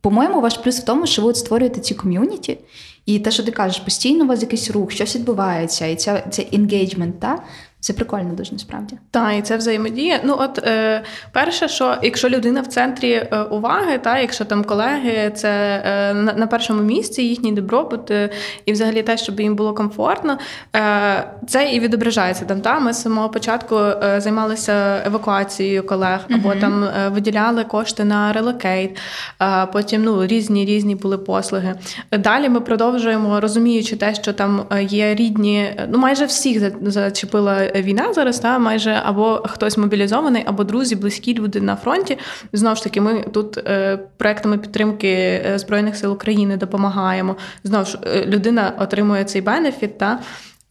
[0.00, 2.58] по-моєму, ваш плюс в тому, що ви от створюєте ці ком'юніті,
[3.06, 6.42] і те, що ти кажеш, постійно у вас якийсь рух, щось відбувається, і ця це
[6.42, 7.42] engagement, та?
[7.83, 8.97] Це прикольно дуже насправді.
[9.11, 10.21] Так, і це взаємодія.
[10.25, 15.33] Ну, от е, перше, що якщо людина в центрі е, уваги, та якщо там колеги,
[15.35, 18.31] це е, на, на першому місці їхній добробут, е,
[18.66, 20.38] і взагалі те, щоб їм було комфортно,
[20.77, 22.61] е, це і відображається там.
[22.61, 28.33] Та ми з самого початку е, займалися евакуацією колег, або там е, виділяли кошти на
[28.33, 28.99] релокейт,
[29.42, 31.75] е, потім ну різні різні були послуги.
[32.12, 38.12] Далі ми продовжуємо, розуміючи те, що там є рідні, ну майже всіх за- зачепила війна
[38.12, 42.18] зараз, та майже або хтось мобілізований, або друзі, близькі люди на фронті.
[42.52, 47.37] Знову ж таки, ми тут е, проектами підтримки е, Збройних сил України допомагаємо.
[47.64, 49.98] Знову ж е, людина отримує цей бенефіт.
[49.98, 50.18] Та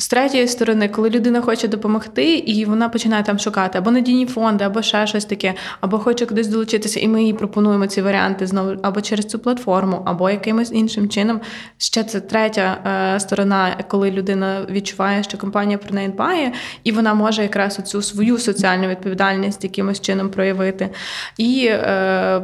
[0.02, 4.64] з третьої сторони, коли людина хоче допомогти, і вона починає там шукати або надійні фонди,
[4.64, 8.76] або ще щось таке, або хоче кудись долучитися, і ми їй пропонуємо ці варіанти знову
[8.82, 11.42] або через цю платформу, або якимось іншим чином.
[11.78, 12.78] Ще це третя
[13.16, 18.02] е, сторона, коли людина відчуває, що компанія про неї дбає, і вона може якраз оцю
[18.02, 20.90] свою соціальну відповідальність якимось чином проявити.
[21.38, 22.42] І е,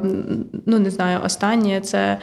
[0.66, 2.18] ну не знаю, останнє це.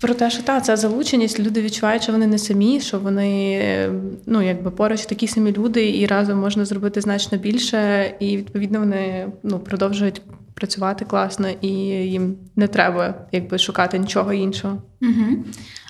[0.00, 3.92] Про те, що та, це залученість, люди відчувають, що вони не самі, що вони е,
[4.26, 9.32] ну, якби поруч такі самі люди, і разом можна зробити значно більше, і відповідно вони
[9.42, 10.22] ну, продовжують
[10.54, 14.82] працювати класно, і їм не треба якби шукати нічого іншого.
[15.02, 15.26] Угу.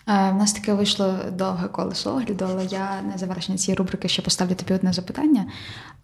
[0.08, 4.22] Е, в нас таке вийшло довге колесо огляду, але я на завершення цієї рубрики ще
[4.22, 5.46] поставлю тобі одне запитання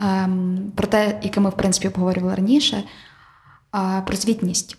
[0.01, 4.79] ем, про те, яке ми в принципі обговорювали раніше, е, про звітність.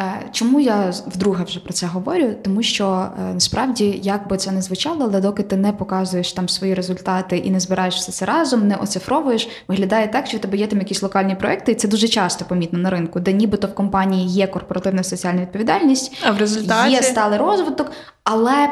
[0.00, 2.34] Е, Чому я вдруге вже про це говорю?
[2.42, 6.48] Тому що е, насправді, як би це не звучало, але доки ти не показуєш там
[6.48, 10.56] свої результати і не збираєш все це разом, не оцифровуєш, виглядає так, що в тебе
[10.56, 13.74] є там якісь локальні проекти, і це дуже часто помітно на ринку, де нібито в
[13.74, 17.92] компанії є корпоративна соціальна відповідальність, А в результаті є сталий розвиток,
[18.24, 18.68] але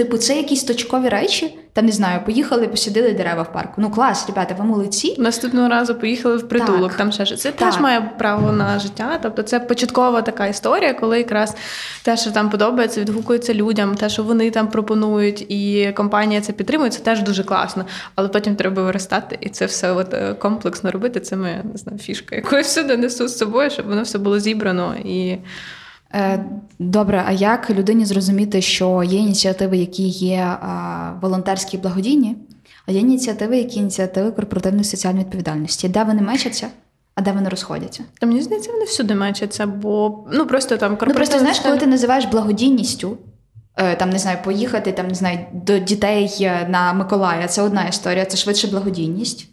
[0.00, 3.74] Типу, це якісь точкові речі, там не знаю, поїхали, посадили дерева в парку.
[3.76, 5.16] Ну клас, ребята, ви молодці.
[5.18, 6.96] Наступного разу поїхали в притулок, Так.
[6.96, 7.36] там ще.
[7.36, 7.70] Це Так.
[7.70, 9.18] теж має право на життя.
[9.22, 11.56] Тобто це початкова така історія, коли якраз
[12.02, 16.90] те, що там подобається, відгукується людям, те, що вони там пропонують, і компанія це підтримує,
[16.90, 17.84] це теж дуже класно.
[18.14, 21.20] Але потім треба виростати, і це все от е, комплексно робити.
[21.20, 24.38] Це моя не знаю, фішка, яку я всюди несу з собою, щоб воно все було
[24.38, 25.38] зібрано і.
[26.14, 26.44] Е,
[26.82, 30.56] Добре, а як людині зрозуміти, що є ініціативи, які є
[31.20, 32.36] волонтерські і благодійні,
[32.86, 36.68] а є ініціативи, які ініціативи корпоративної соціальної відповідальності, де вони мечаться,
[37.14, 38.04] а де вони розходяться?
[38.20, 41.86] Та мені здається, вони всюди мечаться, бо ну просто там Ну просто знаєш, коли ти
[41.86, 43.16] називаєш благодійністю,
[43.76, 47.88] е, там не знаю, поїхати там не знаю до дітей е, на Миколая, це одна
[47.88, 49.48] історія, це швидше благодійність.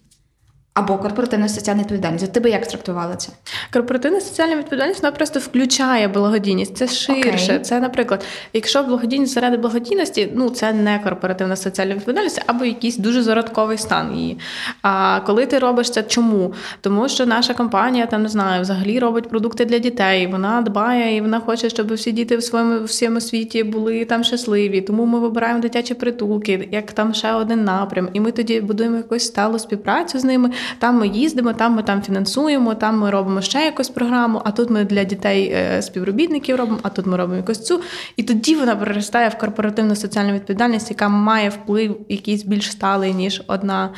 [0.77, 2.23] Або корпоративна соціальна відповідальність.
[2.23, 3.29] От Ти би як трактувала це?
[3.73, 6.77] Корпоративна соціальна відповідальність вона просто включає благодійність.
[6.77, 7.45] Це ширше.
[7.45, 7.59] Окей.
[7.59, 13.21] Це, наприклад, якщо благодійність заради благодійності, ну це не корпоративна соціальна відповідальність, або якийсь дуже
[13.21, 14.37] зародковий стан її.
[14.81, 16.53] А коли ти робиш це, чому?
[16.81, 20.27] Тому що наша компанія там не знаю, взагалі робить продукти для дітей.
[20.27, 24.81] Вона дбає і вона хоче, щоб всі діти в своєму всьому світі були там щасливі.
[24.81, 28.09] Тому ми вибираємо дитячі притулки, як там ще один напрям.
[28.13, 30.51] І ми тоді будуємо якусь сталу співпрацю з ними.
[30.79, 34.41] Там ми їздимо, там ми там фінансуємо, там ми робимо ще якусь програму.
[34.45, 37.81] А тут ми для дітей е, співробітників робимо, а тут ми робимо якусь цю.
[38.15, 43.43] І тоді вона переростає в корпоративну соціальну відповідальність, яка має вплив якийсь більш сталий, ніж
[43.47, 43.89] одна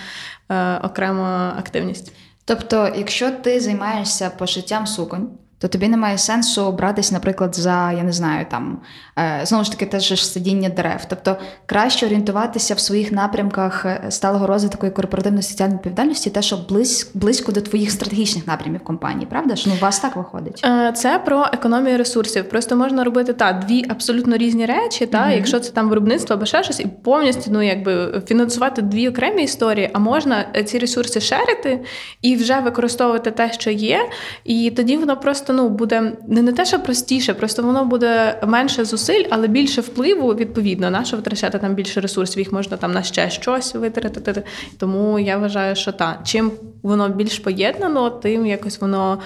[0.52, 2.14] е, окрема активність.
[2.46, 5.30] Тобто, якщо ти займаєшся пошиттям суконь,
[5.60, 8.80] то тобі немає сенсу братись, наприклад, за я не знаю, там
[9.20, 11.06] е, знову ж таки теж ж сидіння дерев.
[11.10, 16.58] Тобто краще орієнтуватися в своїх напрямках е, сталого розвитку і корпоративної соціальної відповідальності, те, що
[16.70, 19.64] близь, близько до твоїх стратегічних напрямів компанії, правда ж?
[19.70, 20.62] Ну, у вас так виходить.
[20.66, 22.50] Е, Це про економію ресурсів.
[22.50, 25.32] Просто можна робити та дві абсолютно різні речі, та Мгм.
[25.32, 29.90] якщо це там виробництво або ще щось, і повністю ну якби фінансувати дві окремі історії.
[29.94, 31.84] А можна ці ресурси шерити
[32.22, 34.00] і вже використовувати те, що є,
[34.44, 38.86] і тоді воно просто ну буде не, не те, що простіше, просто воно буде менше
[38.86, 40.92] зусиль, але більше впливу відповідно.
[40.92, 44.44] На що витрачати там більше ресурсів, їх можна там на ще щось витратити.
[44.78, 46.52] Тому я вважаю, що так, чим
[46.84, 49.20] воно більш поєднано, тим якось воно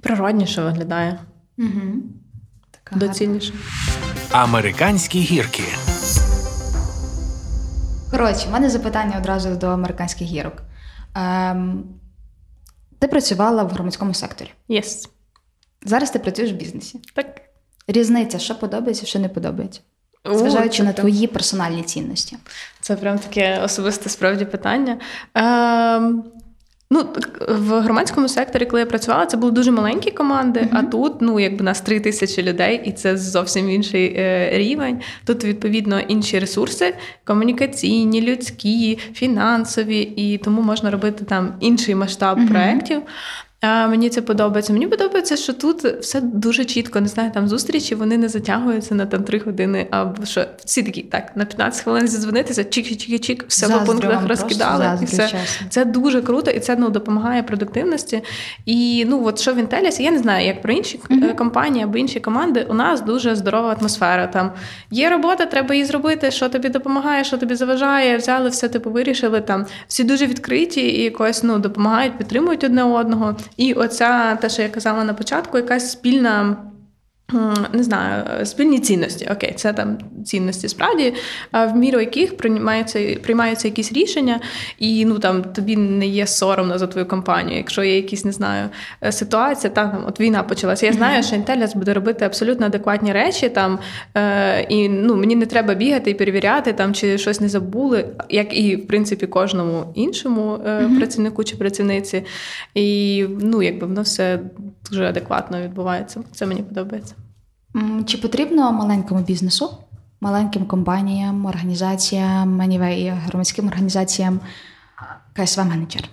[0.00, 1.18] природніше виглядає,
[1.58, 1.82] Угу.
[2.70, 3.52] Така доцільніше.
[4.30, 5.62] Американські гірки.
[8.10, 10.62] Коротше, в мене запитання одразу до американських гірок.
[11.14, 11.84] Ем,
[12.98, 14.50] ти працювала в громадському секторі.
[14.68, 15.08] Yes.
[15.84, 17.00] Зараз ти працюєш в бізнесі.
[17.14, 17.40] Так.
[17.86, 19.80] Різниця, що подобається, що не подобається.
[20.24, 22.36] Зважаючи на твої персональні цінності.
[22.80, 24.98] Це прям таке особисте справді питання.
[25.34, 26.24] Ем,
[26.90, 27.06] ну,
[27.48, 31.64] в громадському секторі, коли я працювала, це були дуже маленькі команди, а тут ну, якби
[31.64, 35.00] нас три тисячі людей, і це зовсім інший е, рівень.
[35.26, 42.48] Тут, відповідно, інші ресурси комунікаційні, людські, фінансові, і тому можна робити там інший масштаб Мгм.
[42.48, 43.02] проєктів.
[43.60, 44.72] А, мені це подобається.
[44.72, 47.00] Мені подобається, що тут все дуже чітко.
[47.00, 49.86] Не знаю, там зустрічі вони не затягуються на там три години.
[49.90, 54.98] Або що всі такі так на 15 хвилин зідзвонитися, чик-чик-чик, все по пунктах розкидали.
[55.02, 55.30] І все.
[55.68, 58.22] Це дуже круто, і це ну допомагає продуктивності.
[58.66, 61.98] І ну от що в Інтелісі, я не знаю, як про інші е, компанії або
[61.98, 62.66] інші команди.
[62.70, 64.26] У нас дуже здорова атмосфера.
[64.26, 64.52] Там
[64.90, 66.30] є робота, треба її зробити.
[66.30, 68.16] Що тобі допомагає, що тобі заважає.
[68.16, 69.40] Взяли все, типу, вирішили.
[69.40, 73.36] Там всі дуже відкриті і якось ну допомагають, підтримують одне одного.
[73.56, 76.56] І оця те, що я казала на початку, якась спільна.
[77.72, 79.28] Не знаю, спільні цінності.
[79.32, 81.14] Окей, це там цінності справді,
[81.52, 84.40] в міру яких приймаються, приймаються якісь рішення,
[84.78, 87.56] і ну там тобі не є соромно за твою компанію.
[87.56, 88.68] Якщо є якісь, не знаю,
[89.04, 90.86] е, ситуація, та там от війна почалася.
[90.86, 93.78] Я знаю, що Інтеліас буде робити абсолютно адекватні речі там,
[94.14, 98.56] е, і ну мені не треба бігати і перевіряти там, чи щось не забули, як
[98.56, 102.24] і в принципі кожному іншому е, працівнику чи працівниці.
[102.74, 104.38] І ну, якби воно все
[104.90, 106.22] дуже адекватно відбувається.
[106.32, 107.14] Це мені подобається.
[108.06, 109.70] Чи потрібно маленькому бізнесу,
[110.20, 114.40] маленьким компаніям, організаціям, anyway, громадським організаціям
[115.32, 116.08] КСВ менеджер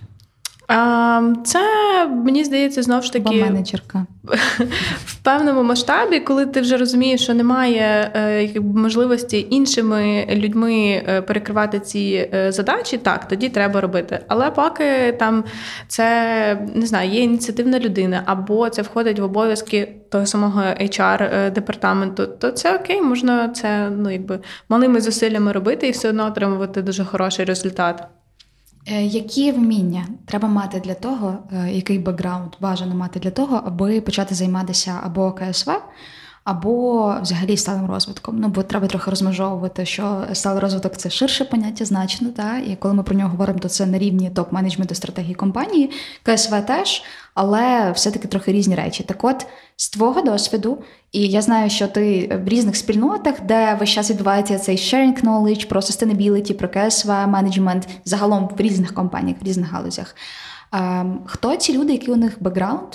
[1.44, 1.60] це
[2.06, 4.06] мені здається знову ж таки менеджерка?
[5.06, 11.80] в певному масштабі, коли ти вже розумієш, що немає е, можливості іншими людьми е, перекривати
[11.80, 14.18] ці е, задачі, так тоді треба робити.
[14.28, 15.44] Але поки там
[15.88, 22.26] це не знаю, є ініціативна людина, або це входить в обов'язки того самого HR департаменту,
[22.26, 27.04] то це окей, можна це ну якби малими зусиллями робити і все одно отримувати дуже
[27.04, 28.04] хороший результат.
[28.88, 34.00] Е, Які вміння треба мати для того, е, який бекграунд бажано мати для того, аби
[34.00, 35.70] почати займатися або КСВ,
[36.46, 38.38] або взагалі сталим розвитком.
[38.38, 42.28] Ну бо треба трохи розмежовувати, що сталий розвиток це ширше поняття значно.
[42.28, 42.58] Та?
[42.58, 45.90] І коли ми про нього говоримо, то це на рівні топ-менеджменту стратегії компанії,
[46.22, 47.02] КСВ теж,
[47.34, 49.02] але все-таки трохи різні речі.
[49.02, 50.78] Так от, з твого досвіду,
[51.12, 55.68] і я знаю, що ти в різних спільнотах, де весь час відбувається цей sharing knowledge
[55.68, 60.16] про sustainability, про КСВ менеджмент, загалом в різних компаніях, в різних галузях.
[60.72, 62.94] Ем, хто ці люди, які у них бекграунд?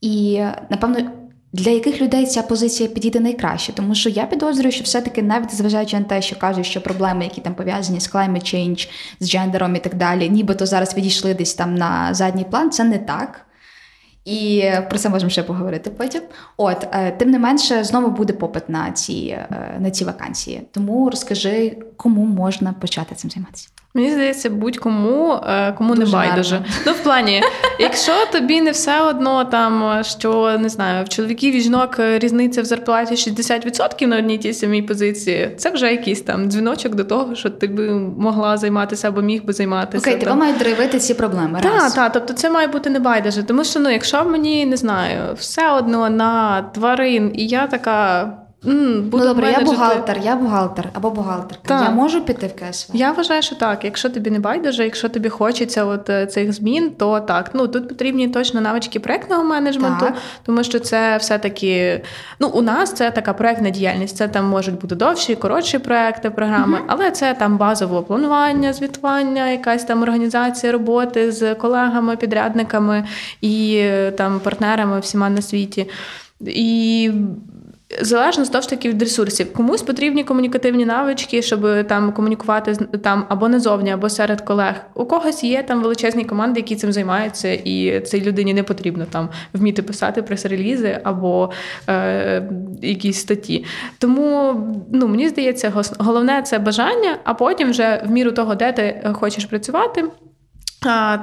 [0.00, 0.96] І напевно
[1.52, 5.98] для яких людей ця позиція підійде найкраще, тому що я підозрюю, що все-таки навіть зважаючи
[5.98, 8.88] на те, що кажуть, що проблеми, які там пов'язані з climate change,
[9.20, 12.98] з джендером і так далі, нібито зараз відійшли десь там на задній план, це не
[12.98, 13.46] так.
[14.24, 16.22] І про це можемо ще поговорити потім.
[16.56, 20.62] От, е, тим не менше, знову буде попит на ці е, на ці вакансії.
[20.70, 23.68] Тому розкажи, кому можна почати цим займатися.
[23.94, 26.54] Мені здається, будь-кому е, кому Дуже не байдуже.
[26.54, 26.72] гарно.
[26.86, 27.42] Ну, в плані,
[27.78, 32.64] якщо тобі не все одно, там що не знаю, в чоловіків і жінок різниця в
[32.64, 37.50] зарплаті 60% на одній тій самій позиції, це вже якийсь там дзвіночок до того, що
[37.50, 40.10] ти би могла займатися або міг би займатися.
[40.10, 41.60] Окей, тебе мають драйвити ці проблеми.
[41.62, 43.42] Так, так, тобто це має бути не байдуже.
[43.42, 48.41] Тому що ну, якщо мені не знаю, все одно на тварин, і я така.
[48.64, 51.62] Буду ну добре, я бухгалтер, я бухгалтер або бухгалтерка.
[51.64, 51.82] Так.
[51.82, 52.96] Я можу піти в КСВ?
[52.96, 53.84] Я вважаю, що так.
[53.84, 57.50] Якщо тобі не байдуже, якщо тобі хочеться от е, цих змін, то так.
[57.54, 60.14] Ну тут потрібні точно навички проектного менеджменту, Так.
[60.46, 62.02] тому що це все-таки
[62.38, 64.16] ну у нас це така проектна діяльність.
[64.16, 69.84] Це там можуть бути довші, коротші проекти, програми, але це там базове планування, звітування, якась
[69.84, 73.04] там організація роботи з колегами, підрядниками
[73.40, 75.90] і е, там партнерами всіма на світі.
[76.46, 77.10] І
[78.00, 79.52] Залежно знову ж таки від ресурсів.
[79.52, 84.74] Комусь потрібні комунікативні навички, щоб там комунікувати там або назовні, або серед колег.
[84.94, 89.28] У когось є там величезні команди, які цим займаються, і цій людині не потрібно там
[89.52, 91.50] вміти писати прес-релізи або
[91.88, 92.50] е,
[92.82, 93.64] якісь статті.
[93.98, 94.54] Тому
[94.92, 99.44] ну мені здається, головне це бажання, а потім вже в міру того, де ти хочеш
[99.44, 100.04] працювати.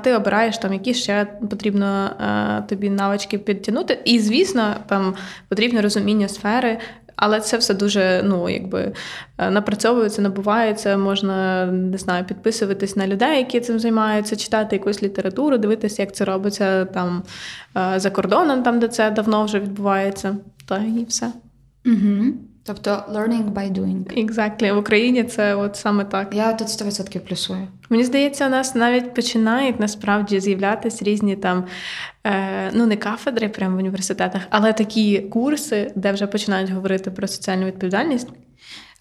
[0.04, 4.00] Ти обираєш там, які ще потрібно е, тобі навички підтягнути.
[4.06, 5.16] І, звісно, там
[5.50, 6.78] потрібне розуміння сфери,
[7.16, 8.94] але це все дуже ну, якби
[9.38, 10.98] е, напрацьовується, набувається.
[10.98, 16.26] Можна не знаю, підписуватись на людей, які цим займаються, читати якусь літературу, дивитися, як це
[16.26, 17.24] робиться там
[17.78, 20.38] е, за кордоном, там де це давно вже відбувається.
[20.66, 21.32] Та і все.
[21.86, 22.34] Угу.
[22.70, 24.26] Тобто learning by doing.
[24.26, 24.74] Exactly.
[24.74, 26.36] В Україні це от саме так.
[26.36, 27.68] Я тут 100% плюсую.
[27.90, 31.66] Мені здається, у нас навіть починають насправді з'являтися різні там,
[32.24, 37.28] е, ну не кафедри прямо в університетах, але такі курси, де вже починають говорити про
[37.28, 38.28] соціальну відповідальність.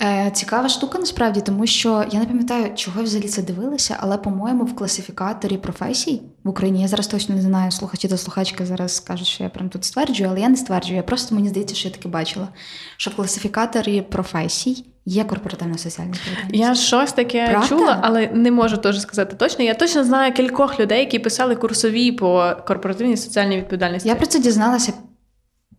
[0.02, 4.18] Е, цікава штука насправді, тому що я не пам'ятаю, чого я взагалі це дивилася, але,
[4.18, 8.96] по-моєму, в класифікаторі професій в Україні я зараз точно не знаю, слухачі та слухачки зараз
[8.96, 10.96] скажуть, що я прям тут стверджую, але я не стверджую.
[10.96, 12.48] Я просто мені здається, що я таки бачила,
[12.96, 16.60] що в класифікаторі професій є корпоративна соціальна відповідальність.
[16.60, 17.68] Я щось таке Правда?
[17.68, 19.64] чула, але не можу теж сказати точно.
[19.64, 24.08] Я точно знаю кількох людей, які писали курсові по корпоративній соціальній відповідальності.
[24.08, 24.92] Я про це дізналася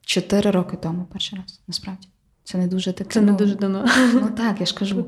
[0.01, 2.09] 4 роки тому, перший раз, насправді.
[2.51, 3.09] Це не дуже таке.
[3.09, 3.85] Це не ну, дуже давно.
[4.13, 5.05] Ну так, я ж кажу.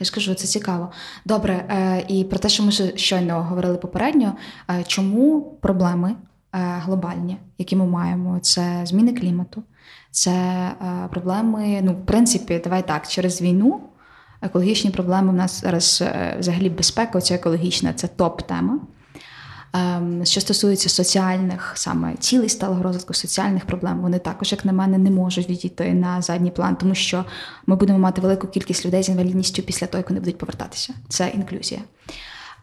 [0.00, 0.92] Я ж кажу, це цікаво.
[1.24, 4.36] Добре, е, і про те, що ми щойно говорили попередньо,
[4.70, 6.14] е, чому проблеми
[6.54, 9.62] е, глобальні, які ми маємо, це зміни клімату,
[10.10, 10.32] це
[11.10, 13.80] проблеми, ну, в принципі, давай так, через війну.
[14.42, 16.04] Екологічні проблеми в нас зараз
[16.38, 18.78] взагалі безпека, оця екологічна це топ-тема.
[19.72, 24.98] Ем, Що стосується соціальних саме цілей сталого розвитку, соціальних проблем, вони також, як на мене,
[24.98, 27.24] не можуть відійти на задній план, тому що
[27.66, 30.94] ми будемо мати велику кількість людей з інвалідністю після того, як вони будуть повертатися.
[31.08, 31.80] Це інклюзія.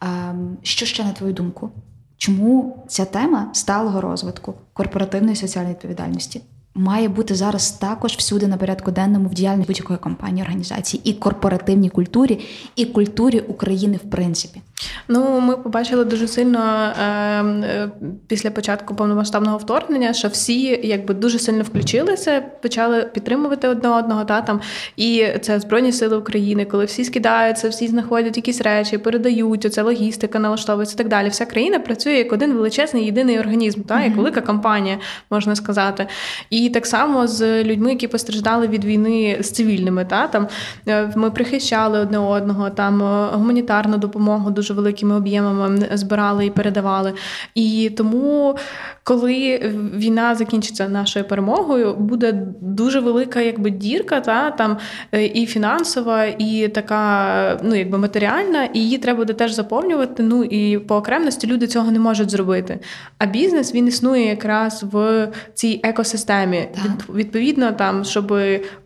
[0.02, 1.72] Ем, Що ще на твою думку?
[2.18, 6.42] Чому ця тема сталого розвитку корпоративної соціальної відповідальності
[6.76, 11.90] має бути зараз також всюди на порядку денному в діяльності будь-якої компанії, організації і корпоративній
[11.90, 12.40] культурі,
[12.76, 14.62] і культурі України в принципі?
[15.08, 17.90] Ну, ми побачили дуже сильно е, е,
[18.28, 24.26] після початку повномасштабного вторгнення, що всі якби дуже сильно включилися, почали підтримувати одне одного.
[24.26, 24.62] Та там
[24.98, 30.40] і це Збройні Сили України, коли всі скидаються, всі знаходять якісь речі, передають, оце логістика
[30.40, 31.30] налаштовується і так далі.
[31.30, 34.98] Вся країна працює як один величезний єдиний організм, та як велика компанія,
[35.30, 36.08] можна сказати.
[36.50, 40.06] І так само з людьми, які постраждали від війни з цивільними.
[40.06, 40.48] Та там
[40.88, 47.14] е, ми прихищали одне одного, там е, гуманітарну допомогу дуже великими об'ємами збирали і передавали.
[47.56, 48.58] І тому
[49.06, 49.62] коли
[49.96, 54.78] війна закінчиться нашою перемогою, буде дуже велика якби дірка, та там
[55.12, 60.24] е, і фінансова, і така ну якби матеріальна, і її треба буде теж заповнювати.
[60.24, 62.80] Ну і по окремості люди цього не можуть зробити.
[63.18, 66.68] А бізнес він існує якраз в цій екосистемі.
[66.76, 67.16] Так.
[67.16, 68.34] Відповідно, там, щоб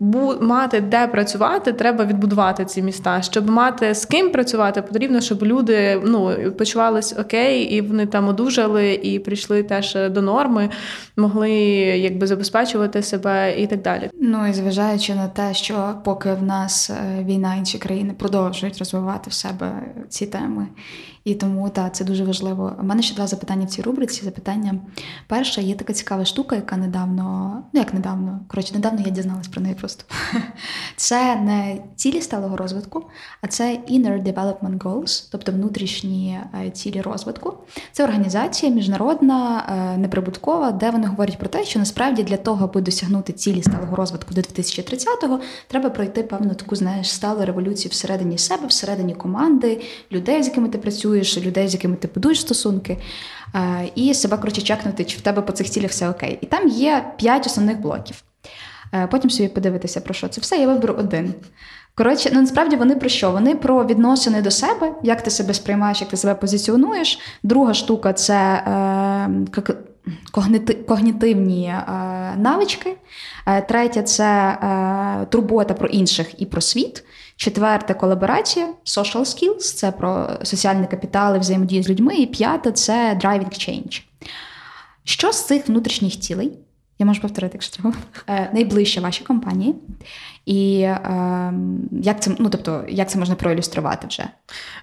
[0.00, 3.22] бу- мати де працювати, треба відбудувати ці міста.
[3.22, 8.94] Щоб мати з ким працювати, потрібно, щоб люди ну почувались окей, і вони там одужали
[8.94, 10.70] і прийшли теж до норми,
[11.16, 14.10] могли якби забезпечувати себе і так далі.
[14.20, 19.30] Ну і зважаючи на те, що поки в нас е, війна, інші країни продовжують розвивати
[19.30, 20.66] в себе ці теми.
[21.30, 22.76] І тому так, це дуже важливо.
[22.80, 24.24] У мене ще два запитання в цій рубриці.
[24.24, 24.74] Запитання
[25.26, 29.62] перше, є така цікава штука, яка недавно, ну як недавно, коротше, недавно я дізналась про
[29.62, 30.04] неї просто.
[30.96, 33.04] Це не цілі сталого розвитку,
[33.40, 37.54] а це Inner Development Goals, тобто внутрішні е, цілі розвитку.
[37.92, 42.80] Це організація міжнародна, е, неприбуткова, де вони говорять про те, що насправді для того, аби
[42.80, 48.66] досягнути цілі сталого розвитку до 2030-го, треба пройти певну таку, знаєш, сталу революцію всередині себе,
[48.66, 49.80] всередині команди,
[50.12, 52.96] людей, з якими ти працюєш, людей, з якими ти будуєш стосунки,
[53.54, 56.38] е, і себе коротше чекнути, чи в тебе по цих цілях все окей.
[56.40, 58.22] І там є п'ять основних блоків.
[58.94, 60.56] Е, Потім собі подивитися про що це все.
[60.56, 61.34] Я виберу один.
[61.94, 63.30] Коротше, ну насправді вони про що?
[63.30, 67.18] Вони про відносини до себе, як ти себе сприймаєш, як ти себе позиціонуєш.
[67.42, 69.30] Друга штука це е,
[70.32, 71.82] когнити- когнітивні е,
[72.36, 72.96] навички.
[73.46, 77.04] Е, третя це е, турбота про інших і про світ.
[77.40, 82.14] Четверте колаборація, social skills, це про соціальні капітали, взаємодію з людьми.
[82.14, 84.02] І п'яте це driving change.
[85.04, 86.52] Що з цих внутрішніх цілей?
[86.98, 87.96] Я можу повторити, якщо треба.
[88.28, 89.74] Е, найближче вашій компанії.
[90.46, 91.52] І е,
[92.02, 94.24] як це, ну, тобто, як це можна проілюструвати вже?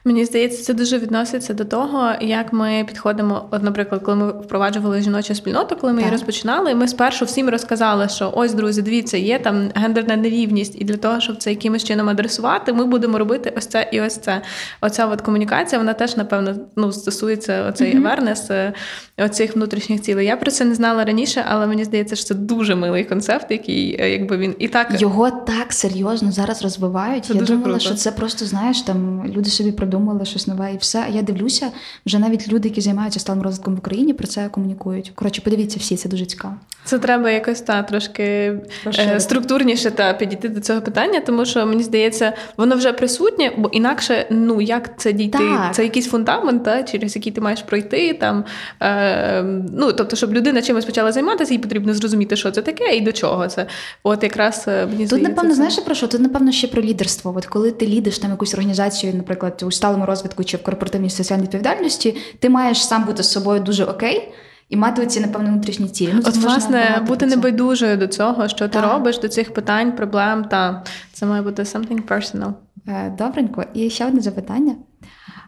[0.05, 3.47] Мені здається, це дуже відноситься до того, як ми підходимо.
[3.51, 8.09] От, наприклад, коли ми впроваджували жіночу спільноту, коли ми її розпочинали, ми спершу всім розказали,
[8.09, 12.09] що ось, друзі, дивіться, є там гендерна нерівність, і для того, щоб це якимось чином
[12.09, 14.41] адресувати, ми будемо робити ось це і ось це.
[14.81, 18.73] Оця от комунікація, вона теж, напевно, ну, стосується оцей awareness, е,
[19.17, 20.25] оцих внутрішніх цілей.
[20.25, 24.01] Я про це не знала раніше, але мені здається, що це дуже милий концепт, який
[24.01, 27.25] е, якби він і так Його так серйозно зараз розвивають.
[27.25, 27.79] Це я думала, круто.
[27.79, 31.03] що це просто знаєш, там люди собі придумали щось нове і все.
[31.07, 31.71] А я дивлюся,
[32.05, 35.11] вже навіть люди, які займаються сталим розвитком в Україні, про це комунікують.
[35.15, 36.53] Коротше, подивіться всі, це дуже цікаво.
[36.83, 38.53] Це треба якось та трошки
[38.85, 39.15] Розширити.
[39.15, 43.69] е, структурніше та підійти до цього питання, тому що мені здається, воно вже присутнє, бо
[43.69, 45.37] інакше ну як це дійти?
[45.37, 45.75] Так.
[45.75, 48.13] Це якийсь фундамент, та, через який ти маєш пройти.
[48.13, 48.43] Там
[48.81, 49.41] е,
[49.73, 53.11] ну тобто, щоб людина чимось почала займатися, їй потрібно зрозуміти, що це таке і до
[53.11, 53.65] чого це.
[54.03, 56.07] От якраз е, мені Тут, здається, напевно, це- знаєш про що?
[56.07, 57.33] Тут, напевно, ще про лідерство.
[57.37, 61.43] От коли ти лідиш там якусь організацію, наприклад, у сталому розвитку чи в корпоративній соціальній
[61.43, 64.31] відповідальності, ти маєш сам бути з собою дуже окей
[64.69, 66.11] і мати ці, напевно, внутрішні цілі.
[66.13, 70.83] Ну, От, власне, бути небайдужою до цього, що ти робиш, до цих питань, проблем, та
[71.13, 72.53] це має бути something personal.
[72.87, 73.63] Е, Добренько.
[73.73, 74.75] І ще одне запитання.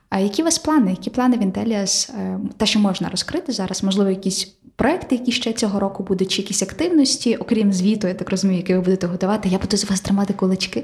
[0.09, 0.91] А які у вас плани?
[0.91, 2.11] Які плани в Intellias?
[2.19, 3.83] Е, Те, що можна розкрити зараз?
[3.83, 8.29] Можливо, якісь проекти, які ще цього року будуть, чи якісь активності, окрім звіту, я так
[8.29, 9.49] розумію, які ви будете готувати.
[9.49, 10.83] Я буду з вас тримати кулачки.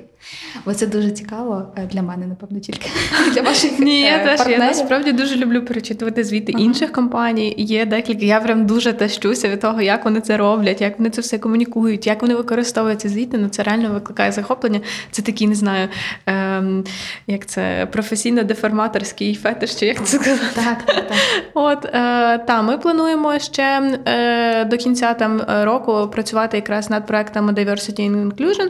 [0.66, 2.90] Бо це дуже цікаво е, для мене, напевно, тільки
[3.34, 7.56] для ваших Ні, я е, теж я насправді дуже люблю перечитувати звіти інших компаній.
[7.58, 8.26] Є декілька.
[8.26, 12.08] Я прям дуже тащуся від того, як вони це роблять, як вони це все комунікують,
[12.08, 13.38] як вони використовують ці звіти.
[13.38, 14.82] Ну це реально викликає захоплення.
[15.12, 15.90] Це такий, не знаю,
[16.26, 16.84] ем,
[17.28, 20.46] як це професійно-деформаторський фетиш, чи як це сказати.
[20.56, 21.18] Так, так, так.
[21.54, 27.08] От е, та ми плануємо ще е, до кінця там е, року працювати якраз над
[27.08, 28.70] проектами Diversity and Inclusion,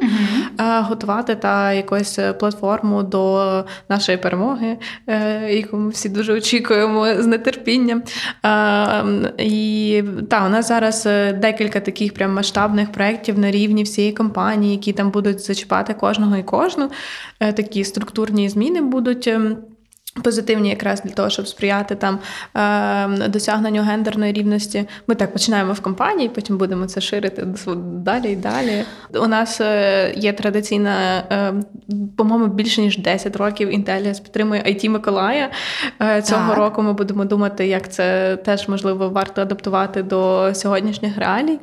[0.60, 7.06] е, готувати та якусь е, платформу до нашої перемоги, е, яку ми всі дуже очікуємо
[7.06, 8.04] з нетерпінням.
[8.46, 11.04] Е, і та у нас зараз
[11.34, 16.44] декілька таких прям масштабних проєктів на рівні всієї компанії, які там будуть зачіпати кожного і
[16.44, 16.90] кожну.
[17.40, 19.30] Такі структурні зміни будуть.
[20.16, 22.20] Ем, Позитивні якраз для того, щоб сприяти там
[22.56, 24.86] е, досягненню гендерної рівності.
[25.08, 27.48] Ми так починаємо в компанії, потім будемо це ширити
[27.78, 28.84] далі і далі.
[29.14, 31.54] У нас е, є традиційна, е,
[32.18, 35.50] по-моєму, більше ніж 10 років Intellias підтримує IT Миколая.
[36.02, 36.58] Е, цього Так.
[36.58, 41.60] року ми будемо думати, як це теж можливо варто адаптувати до сьогоднішніх реалій.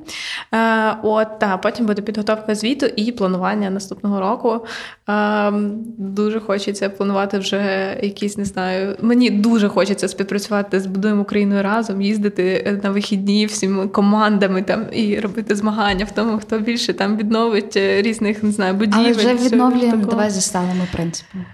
[1.03, 4.67] От та потім буде підготовка звіту і планування наступного року.
[5.13, 5.53] Е,
[5.99, 7.61] дуже хочеться планувати вже
[8.03, 8.97] якісь, не знаю.
[9.01, 14.85] Мені дуже хочеться співпрацювати з будуємо Україною разом, їздити е, на вихідні всіми командами там
[14.93, 19.05] і робити змагання в тому, хто більше там відновить е, різних не знаю будівель.
[19.05, 21.45] Але вже відновлюємо, давай за сталими принципами.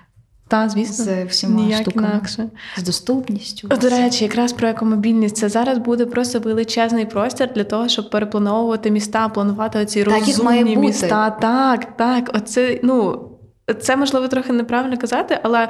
[0.48, 2.08] Та, звісно, з всіма ніяк штуками.
[2.08, 2.48] інакше.
[2.76, 3.68] З доступністю.
[3.68, 8.90] До речі, якраз про екомобільність це зараз буде просто величезний простір для того, щоб переплановувати
[8.90, 11.30] міста, планувати оці Так, розумні міста.
[11.30, 13.27] Так, так, оце ну.
[13.80, 15.68] Це можливо трохи неправильно казати, але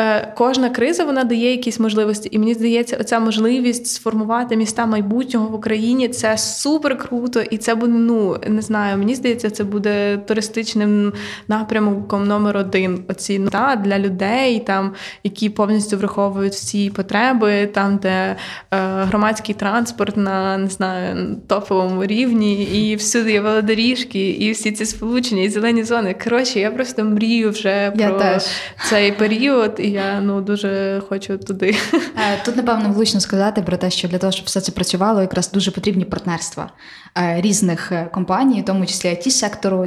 [0.00, 2.28] е, кожна криза вона дає якісь можливості.
[2.32, 7.40] І мені здається, оця можливість сформувати міста майбутнього в Україні це супер круто.
[7.40, 11.12] І це буде, ну не знаю, мені здається, це буде туристичним
[11.48, 13.04] напрямком номер один.
[13.08, 14.92] Оці міста для людей, там
[15.24, 18.36] які повністю враховують всі потреби, там, де е,
[18.80, 25.42] громадський транспорт на не знаю топовому рівні, і всюди є велодоріжки, і всі ці сполучення,
[25.42, 26.16] і зелені зони.
[26.24, 28.46] Коротше, я просто мрію вже Я про теж.
[28.88, 31.76] цей період, і я ну дуже хочу туди.
[31.94, 35.50] Е, Тут, напевно, влучно сказати про те, що для того, щоб все це працювало, якраз
[35.50, 36.70] дуже потрібні партнерства
[37.18, 39.86] е, різних е, компаній, в тому числі it сектору.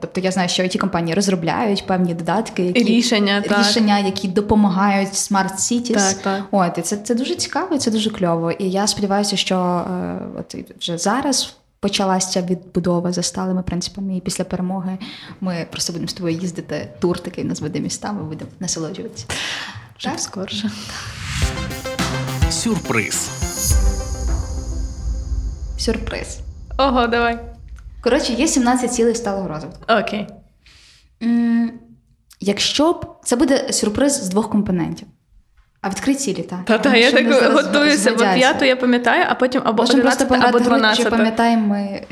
[0.00, 3.58] Тобто я знаю, що it компанії розробляють певні додатки, які Рішення, так.
[3.58, 5.94] рішення, які допомагають Smart Cities.
[5.94, 6.42] Так, так.
[6.50, 8.50] От і це, це дуже цікаво, це дуже кльово.
[8.52, 9.84] І я сподіваюся, що
[10.38, 11.56] от вже зараз.
[11.82, 14.98] Почалася відбудова за сталими принципами, і після перемоги
[15.40, 19.26] ми просто будемо з тобою їздити тур такий нас веде містами, будемо насолоджуватися.
[20.02, 20.20] Так?
[20.20, 20.70] скорше.
[22.50, 23.30] Сюрприз.
[25.78, 26.40] Сюрприз.
[26.78, 27.38] Ого, давай.
[28.00, 29.84] Коротше, є 17 цілей сталого розвитку.
[29.88, 30.26] Окей.
[32.40, 35.08] Якщо б це буде сюрприз з двох компонентів.
[35.82, 36.64] А відкрий цілі, так.
[36.64, 40.24] Та та я так зараз готуюся, бо п'яту я пам'ятаю, а потім або Можемо просто
[40.24, 42.02] або пограти гру, чи пам'ятаємо ми,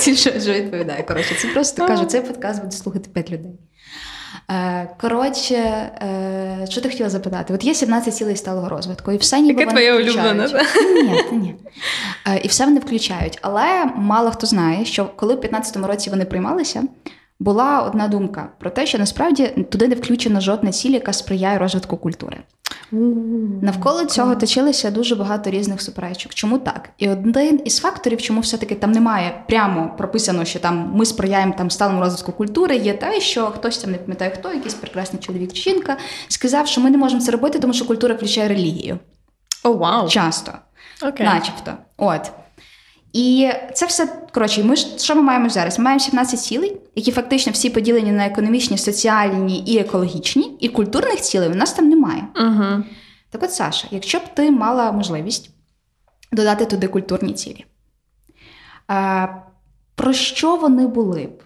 [0.14, 1.02] що відповідає.
[1.02, 1.86] Коротше, це просто А.
[1.88, 3.52] кажу, цей подкаст буде слухати 5 людей.
[4.50, 7.54] Е, Коротше, е, що ти хотіла запитати?
[7.54, 10.40] От є 17 цілей сталого розвитку, і все ніби Яке вони твоє включають.
[10.40, 10.64] улюблене?
[11.32, 11.54] Ні, ні.
[12.26, 13.38] Е, І все вони включають.
[13.42, 16.82] Але мало хто знає, що коли в 15-му році вони приймалися,
[17.40, 21.96] була одна думка про те, що насправді туди не включена жодна ціль, яка сприяє розвитку
[21.96, 22.36] культури.
[23.62, 26.34] Навколо цього точилося дуже багато різних суперечок.
[26.34, 26.90] Чому так?
[26.98, 31.70] І один із факторів, чому все-таки там немає прямо прописано, що там ми сприяємо там
[31.70, 35.70] сталому розвитку культури, є те, що хтось там не пам'ятає хто, якийсь прекрасний чоловік чи
[35.70, 35.96] жінка,
[36.28, 38.98] сказав, що ми не можемо це робити, тому що культура включає релігію.
[39.62, 40.08] О, вау.
[40.08, 40.52] Часто,
[41.02, 41.26] Окей.
[41.26, 41.72] начебто.
[41.96, 42.30] От.
[43.12, 45.78] І це все коротше, ми ж що ми маємо зараз?
[45.78, 51.20] Ми маємо 17 цілей, які фактично всі поділені на економічні, соціальні і екологічні, і культурних
[51.20, 52.22] цілей у нас там немає.
[52.36, 52.84] Угу.
[53.30, 55.50] Так от, Саша, якщо б ти мала можливість
[56.32, 57.64] додати туди культурні цілі,
[58.88, 59.26] а,
[59.94, 61.42] про що вони були б?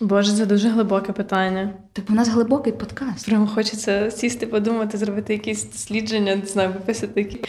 [0.00, 1.74] Боже, це дуже глибоке питання.
[1.92, 3.26] Тобто у нас глибокий подкаст.
[3.26, 7.44] Прямо хочеться сісти, подумати, зробити якісь дослідження, не знаю, виписати які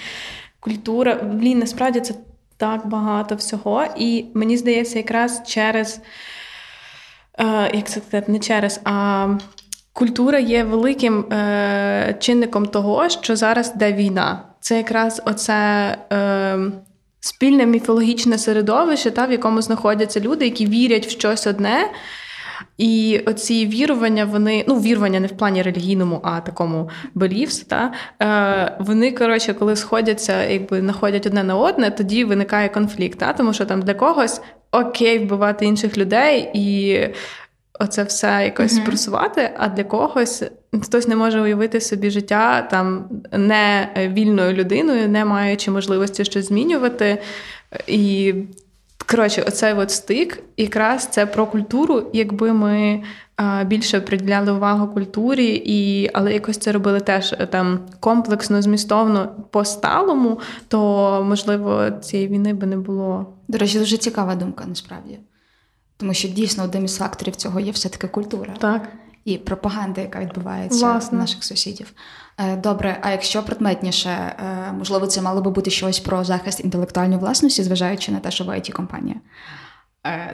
[0.59, 1.15] культура.
[1.15, 2.13] Блін, насправді це
[2.57, 3.85] так багато всього.
[3.97, 6.01] І мені здається, якраз через
[7.39, 9.27] е, як це сказати, не через, а
[9.93, 14.43] культура є великим е, чинником того, що зараз йде війна.
[14.59, 15.97] Це якраз оце.
[16.13, 16.57] Е,
[17.19, 21.91] Спільне міфологічне середовище, та, в якому знаходяться люди, які вірять в щось одне,
[22.77, 28.77] і оці вірування, вони, ну, вірування не в плані релігійному, а такому beliefs, та, е,
[28.79, 33.19] вони, коротше, коли сходяться, якби знаходять одне на одне, тоді виникає конфлікт.
[33.19, 34.41] Та, тому що там для когось
[34.71, 36.99] окей вбивати інших людей і
[37.79, 38.85] оце все якось Мгм.
[38.85, 40.43] просувати, а для когось
[40.83, 47.21] хтось не може уявити собі життя там не вільною людиною, не маючи можливості щось змінювати.
[47.87, 48.33] І
[48.97, 52.09] Коротше, оцей от стик, якраз це про культуру.
[52.13, 53.03] Якби ми
[53.35, 59.35] а, більше приділяли увагу культурі, і, але якось це робили теж е, там комплексно, змістовно
[59.51, 63.33] по-сталому, то можливо цієї війни би не було.
[63.47, 65.19] До речі, дуже цікава думка насправді.
[65.97, 68.89] Тому що дійсно одним із факторів цього є все-таки культура Так.
[69.25, 71.17] І пропаганда, яка відбувається Власне.
[71.17, 71.93] наших сусідів.
[72.37, 77.19] Е, Добре, а якщо предметніше, е, можливо, це мало би бути щось про захист інтелектуальної
[77.19, 79.15] власності, зважаючи на те, що ви it компанія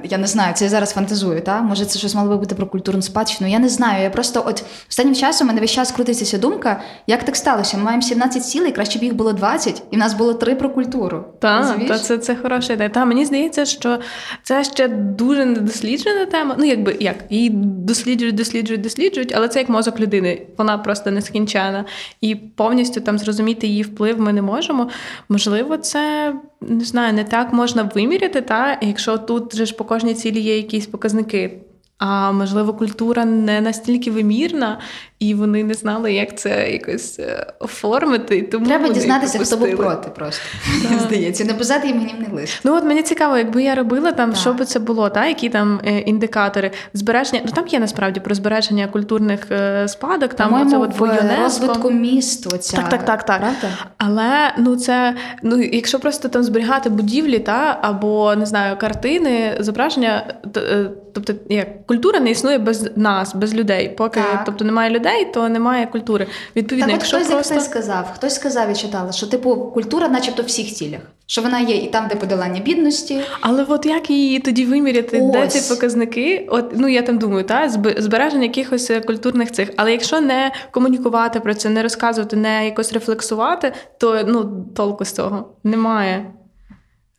[0.03, 1.61] Я не знаю, це я зараз фантазую, та?
[1.61, 3.49] Може, це щось мало би бути про культурну спадщину.
[3.49, 4.03] Я не знаю.
[4.03, 7.77] Я просто от останнім часом у мене весь час крутиться ця думка, як так сталося?
[7.77, 10.69] Ми маємо 17 цілей, краще б їх було 20, і в нас було 3 про
[10.69, 11.25] культуру.
[11.39, 12.89] Так, та це, це хороша ідея.
[12.89, 13.99] Та мені здається, що
[14.43, 16.55] це ще дуже недосліджена тема.
[16.59, 20.47] Ну, якби як її досліджують, досліджують, досліджують, але це як мозок людини.
[20.57, 21.85] Вона просто нескінчена.
[22.21, 24.89] І повністю там зрозуміти її вплив ми не можемо.
[25.29, 30.13] Можливо, це не знаю, не так можна виміряти, та якщо тут же ж по кожній
[30.13, 31.61] цілі є якісь показники.
[32.03, 34.79] А можливо, культура не настільки вимірна,
[35.19, 38.41] і вони не знали, як це якось е, оформити.
[38.41, 40.41] Тому Треба дізнатися, хто був проти просто.
[40.89, 42.59] Мені здається, написати їм гнівний лист.
[42.63, 45.79] Ну от мені цікаво, якби я робила там, що би це було, та які там
[45.85, 47.41] е, індикатори збереження.
[47.45, 51.41] Ну там є насправді про збереження культурних е, спадок, там оце По-моєму, от по ЮНЕСКО.
[51.43, 52.53] розвитку міст.
[52.53, 53.39] Оця, Так, так, так, так.
[53.39, 53.67] Правда?
[53.97, 60.33] Але ну це ну якщо просто там зберігати будівлі, та або не знаю, картини, зображення,
[60.53, 63.89] т- е, тобто як культура не існує без нас, без людей.
[63.97, 64.43] Поки Так.
[64.45, 66.27] тобто немає людей, то немає культури.
[66.55, 70.07] Відповідно, Так, от якщо хтось, просто хтось сказав, хтось сказав і читала, що типу культура,
[70.07, 70.99] начебто, в всіх цілях.
[71.25, 73.21] Що вона є і там, де подолання бідності.
[73.41, 76.47] Але от як її тоді виміряти, де ці показники?
[76.49, 79.69] От ну я там думаю, та зб- збереження якихось е, культурних цих.
[79.77, 85.11] Але якщо не комунікувати про це, не розказувати, не якось рефлексувати, то ну толку з
[85.11, 86.25] цього немає.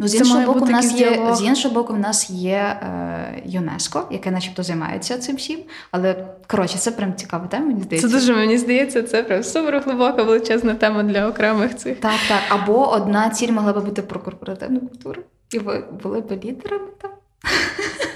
[0.03, 4.09] Ну, з іншого боку, в нас є з іншого боку, в нас є е, ЮНЕСКо,
[4.11, 5.59] яке, начебто, займається цим всім.
[5.90, 8.09] Але коротше, це прям цікава тема, мені здається.
[8.09, 12.00] Це дуже мені здається, це прям супер глибока величезна тема для окремих цих.
[12.00, 12.40] Так, так.
[12.48, 15.22] Або одна ціль могла би бути про корпоративну культуру,
[15.53, 17.11] і ви були б лідерами там.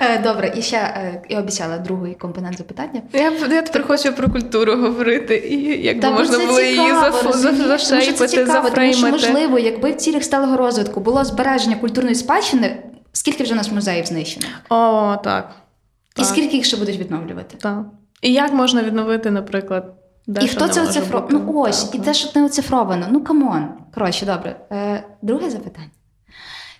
[0.00, 3.02] Е, Добре, і ще е, я обіцяла другий компонент запитання.
[3.12, 7.26] Я, я тепер хочу про культуру говорити, і як Та, можна було її цікаво, заф-
[7.26, 7.58] розумієш?
[7.66, 9.10] Тому що це зашейпати, цікаво, тому що, зафреймити.
[9.10, 12.82] можливо, якби в цілях сталого розвитку було збереження культурної спадщини,
[13.12, 14.46] скільки вже у нас музеїв знищено?
[14.70, 15.50] О, так.
[16.16, 16.26] І Так.
[16.26, 17.56] скільки їх ще будуть відновлювати?
[17.60, 17.84] Так.
[18.22, 19.94] І як можна відновити, наприклад,
[20.26, 21.20] де і хто це може оцифро...
[21.20, 21.34] бути?
[21.34, 23.06] Ну ось, Так, і те, що не оцифровано.
[23.10, 23.68] Ну come on.
[23.94, 24.56] Коротше, добре.
[24.72, 25.88] Е, друге запитання: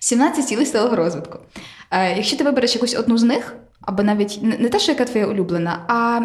[0.05, 1.39] 17 цілей сталого розвитку.
[1.91, 5.27] Е, якщо ти вибереш якусь одну з них, або навіть не, те, що яка твоя
[5.27, 6.21] улюблена, а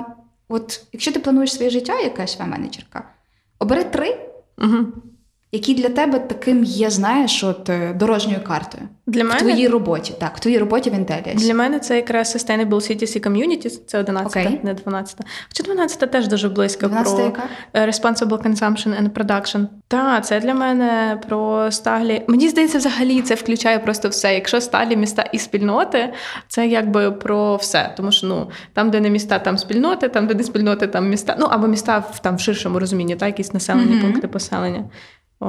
[0.49, 3.03] от якщо ти плануєш своє життя, якась своя менеджерка,
[3.59, 4.17] обери три,
[4.57, 4.93] Мгм.
[5.52, 8.84] Які для тебе таким є, знаєш, от е, дорожньою картою.
[9.08, 11.36] Для В мене твоїй роботі, так, в твоїй роботі в Intellias.
[11.36, 14.60] Для мене це якраз Sustainable Cities і Communities, це 11, Окей.
[14.64, 15.18] не 12.
[15.47, 17.43] Хоча 12 теж дуже близько 12 про яка?
[17.74, 19.66] е, Responsible Consumption and Production.
[19.88, 22.22] Так, це для мене про сталі.
[22.28, 24.34] Мені здається, взагалі це включає просто все.
[24.34, 26.14] Якщо сталі міста і спільноти,
[26.47, 27.93] це якби про все.
[27.97, 31.36] Тому що ну там, де не міста, там спільноти, там, де не спільноти, там міста.
[31.39, 34.02] Ну або міста в там в ширшому розумінні, та якісь населені Мгм.
[34.02, 34.86] пункти поселення.
[35.39, 35.45] О,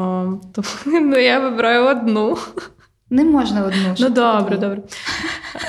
[0.55, 0.68] тому
[1.01, 2.38] ну, я вибираю одну.
[3.11, 3.95] Не можна одну.
[3.99, 4.82] Ну добре, добре.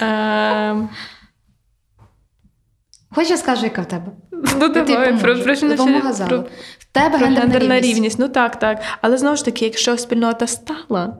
[0.01, 0.89] Ем,
[3.15, 4.11] Хоч я скажу, яка в тебе?
[4.31, 5.57] Ну, Ти давай, про, про, про, В
[6.91, 7.95] тебе про гендерна гендерна рівність.
[7.95, 8.19] рівність.
[8.19, 8.81] Ну так, так.
[9.01, 11.17] Але знову ж таки, якщо спільнота стала,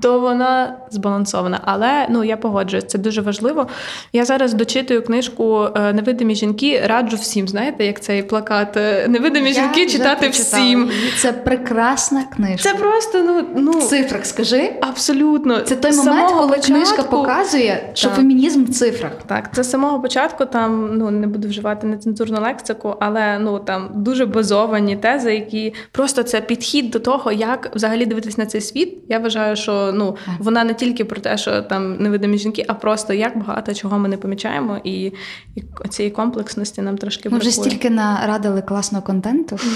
[0.00, 1.60] то вона збалансована.
[1.64, 3.66] Але ну я погоджуюсь, це дуже важливо.
[4.12, 6.82] Я зараз дочитую книжку е, Невидимі жінки.
[6.86, 7.48] Раджу всім.
[7.48, 10.90] Знаєте, як цей плакат е, Невидимі Я жінки читати всім.
[11.18, 12.70] Це прекрасна книжка.
[12.70, 14.72] Це просто ну, ну В цифрах скажи.
[14.80, 18.16] абсолютно Це той момент, самого коли книжка показує, що Так.
[18.16, 19.12] фемінізм в цифрах.
[19.26, 23.90] Так, це з самого початку там ну не буду вживати нецензурну лексику, але ну там
[23.94, 28.98] дуже базовані тези, які просто це підхід до того, як взагалі дивитись на цей світ.
[29.08, 33.12] Я вважаю, що ну вона не тільки про те, що там невидимі жінки, а просто
[33.12, 35.12] як багато чого ми не помічаємо, і,
[35.54, 37.70] і цієї комплексності нам трошки Ми вже бракує.
[37.70, 39.58] стільки нарадили класного контенту.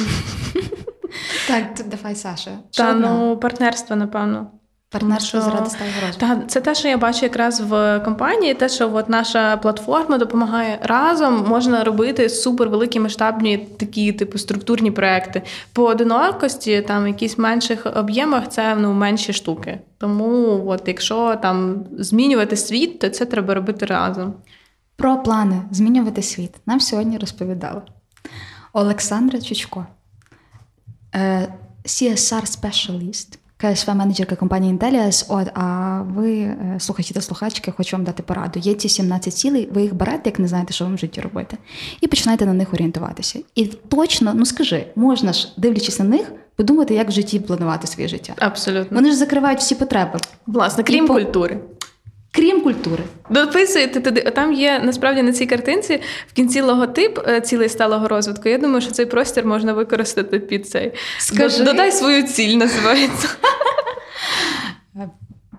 [1.49, 2.51] Так, давай, Саша.
[2.77, 4.51] Та ну партнерство, напевно.
[4.93, 6.21] Партнерство що- заради сталого розвитку.
[6.21, 10.79] Та це те, що я бачу якраз в компанії, те, що от наша платформа допомагає
[10.83, 15.43] разом, можна робити супервеликі масштабні такі, типу, структурні проекти.
[15.73, 19.79] По одинокості, там якісь менших об'ємах, це ну менші штуки.
[19.99, 24.35] Тому, от, якщо там змінювати світ, то це треба робити разом.
[24.97, 27.83] Про плани змінювати світ нам сьогодні розповідала
[28.73, 29.87] Олександра Чучко,
[31.15, 31.49] е,
[31.85, 35.25] CSR спеціаліст, КСВ менеджерка компанії Intellias.
[35.29, 38.61] От, а ви, е, слухачі та слухачки, хочу вам дати пораду.
[38.61, 41.57] Є ці 17 цілей, ви їх берете, як не знаєте, що вам в житті робити,
[42.01, 43.39] і починаєте на них орієнтуватися.
[43.55, 48.09] І точно, ну скажи, можна ж, дивлячись на них, подумати, як в житті планувати своє
[48.09, 48.35] життя.
[48.39, 48.97] Абсолютно.
[48.97, 51.59] Вони ж закривають всі потреби, Власне, крім І по- культури.
[52.33, 53.05] Крім культури.
[53.31, 54.21] Дописуєте туди.
[54.21, 58.49] Там є насправді на цій картинці в кінці логотип е, цілей сталого розвитку.
[58.49, 60.93] Я думаю, що цей простір можна використати під цей.
[61.19, 61.65] Скажи.
[61.65, 63.29] Додай свою ціль, називається.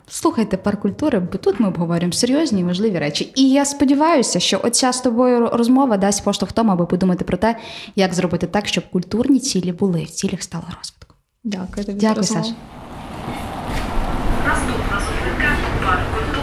[0.07, 3.31] Слухайте пар культури, бо тут ми обговорюємо серйозні і важливі речі.
[3.35, 7.55] І я сподіваюся, що оця з тобою розмова дасть поштовх тому, аби подумати про те,
[7.95, 11.15] як зробити так, щоб культурні цілі були в цілях сталого розвитку.
[11.43, 11.99] Дякую тобі.
[11.99, 12.23] Дякую.
[12.23, 12.53] Саша.
[14.47, 16.42] Наступна зупинка парк культури.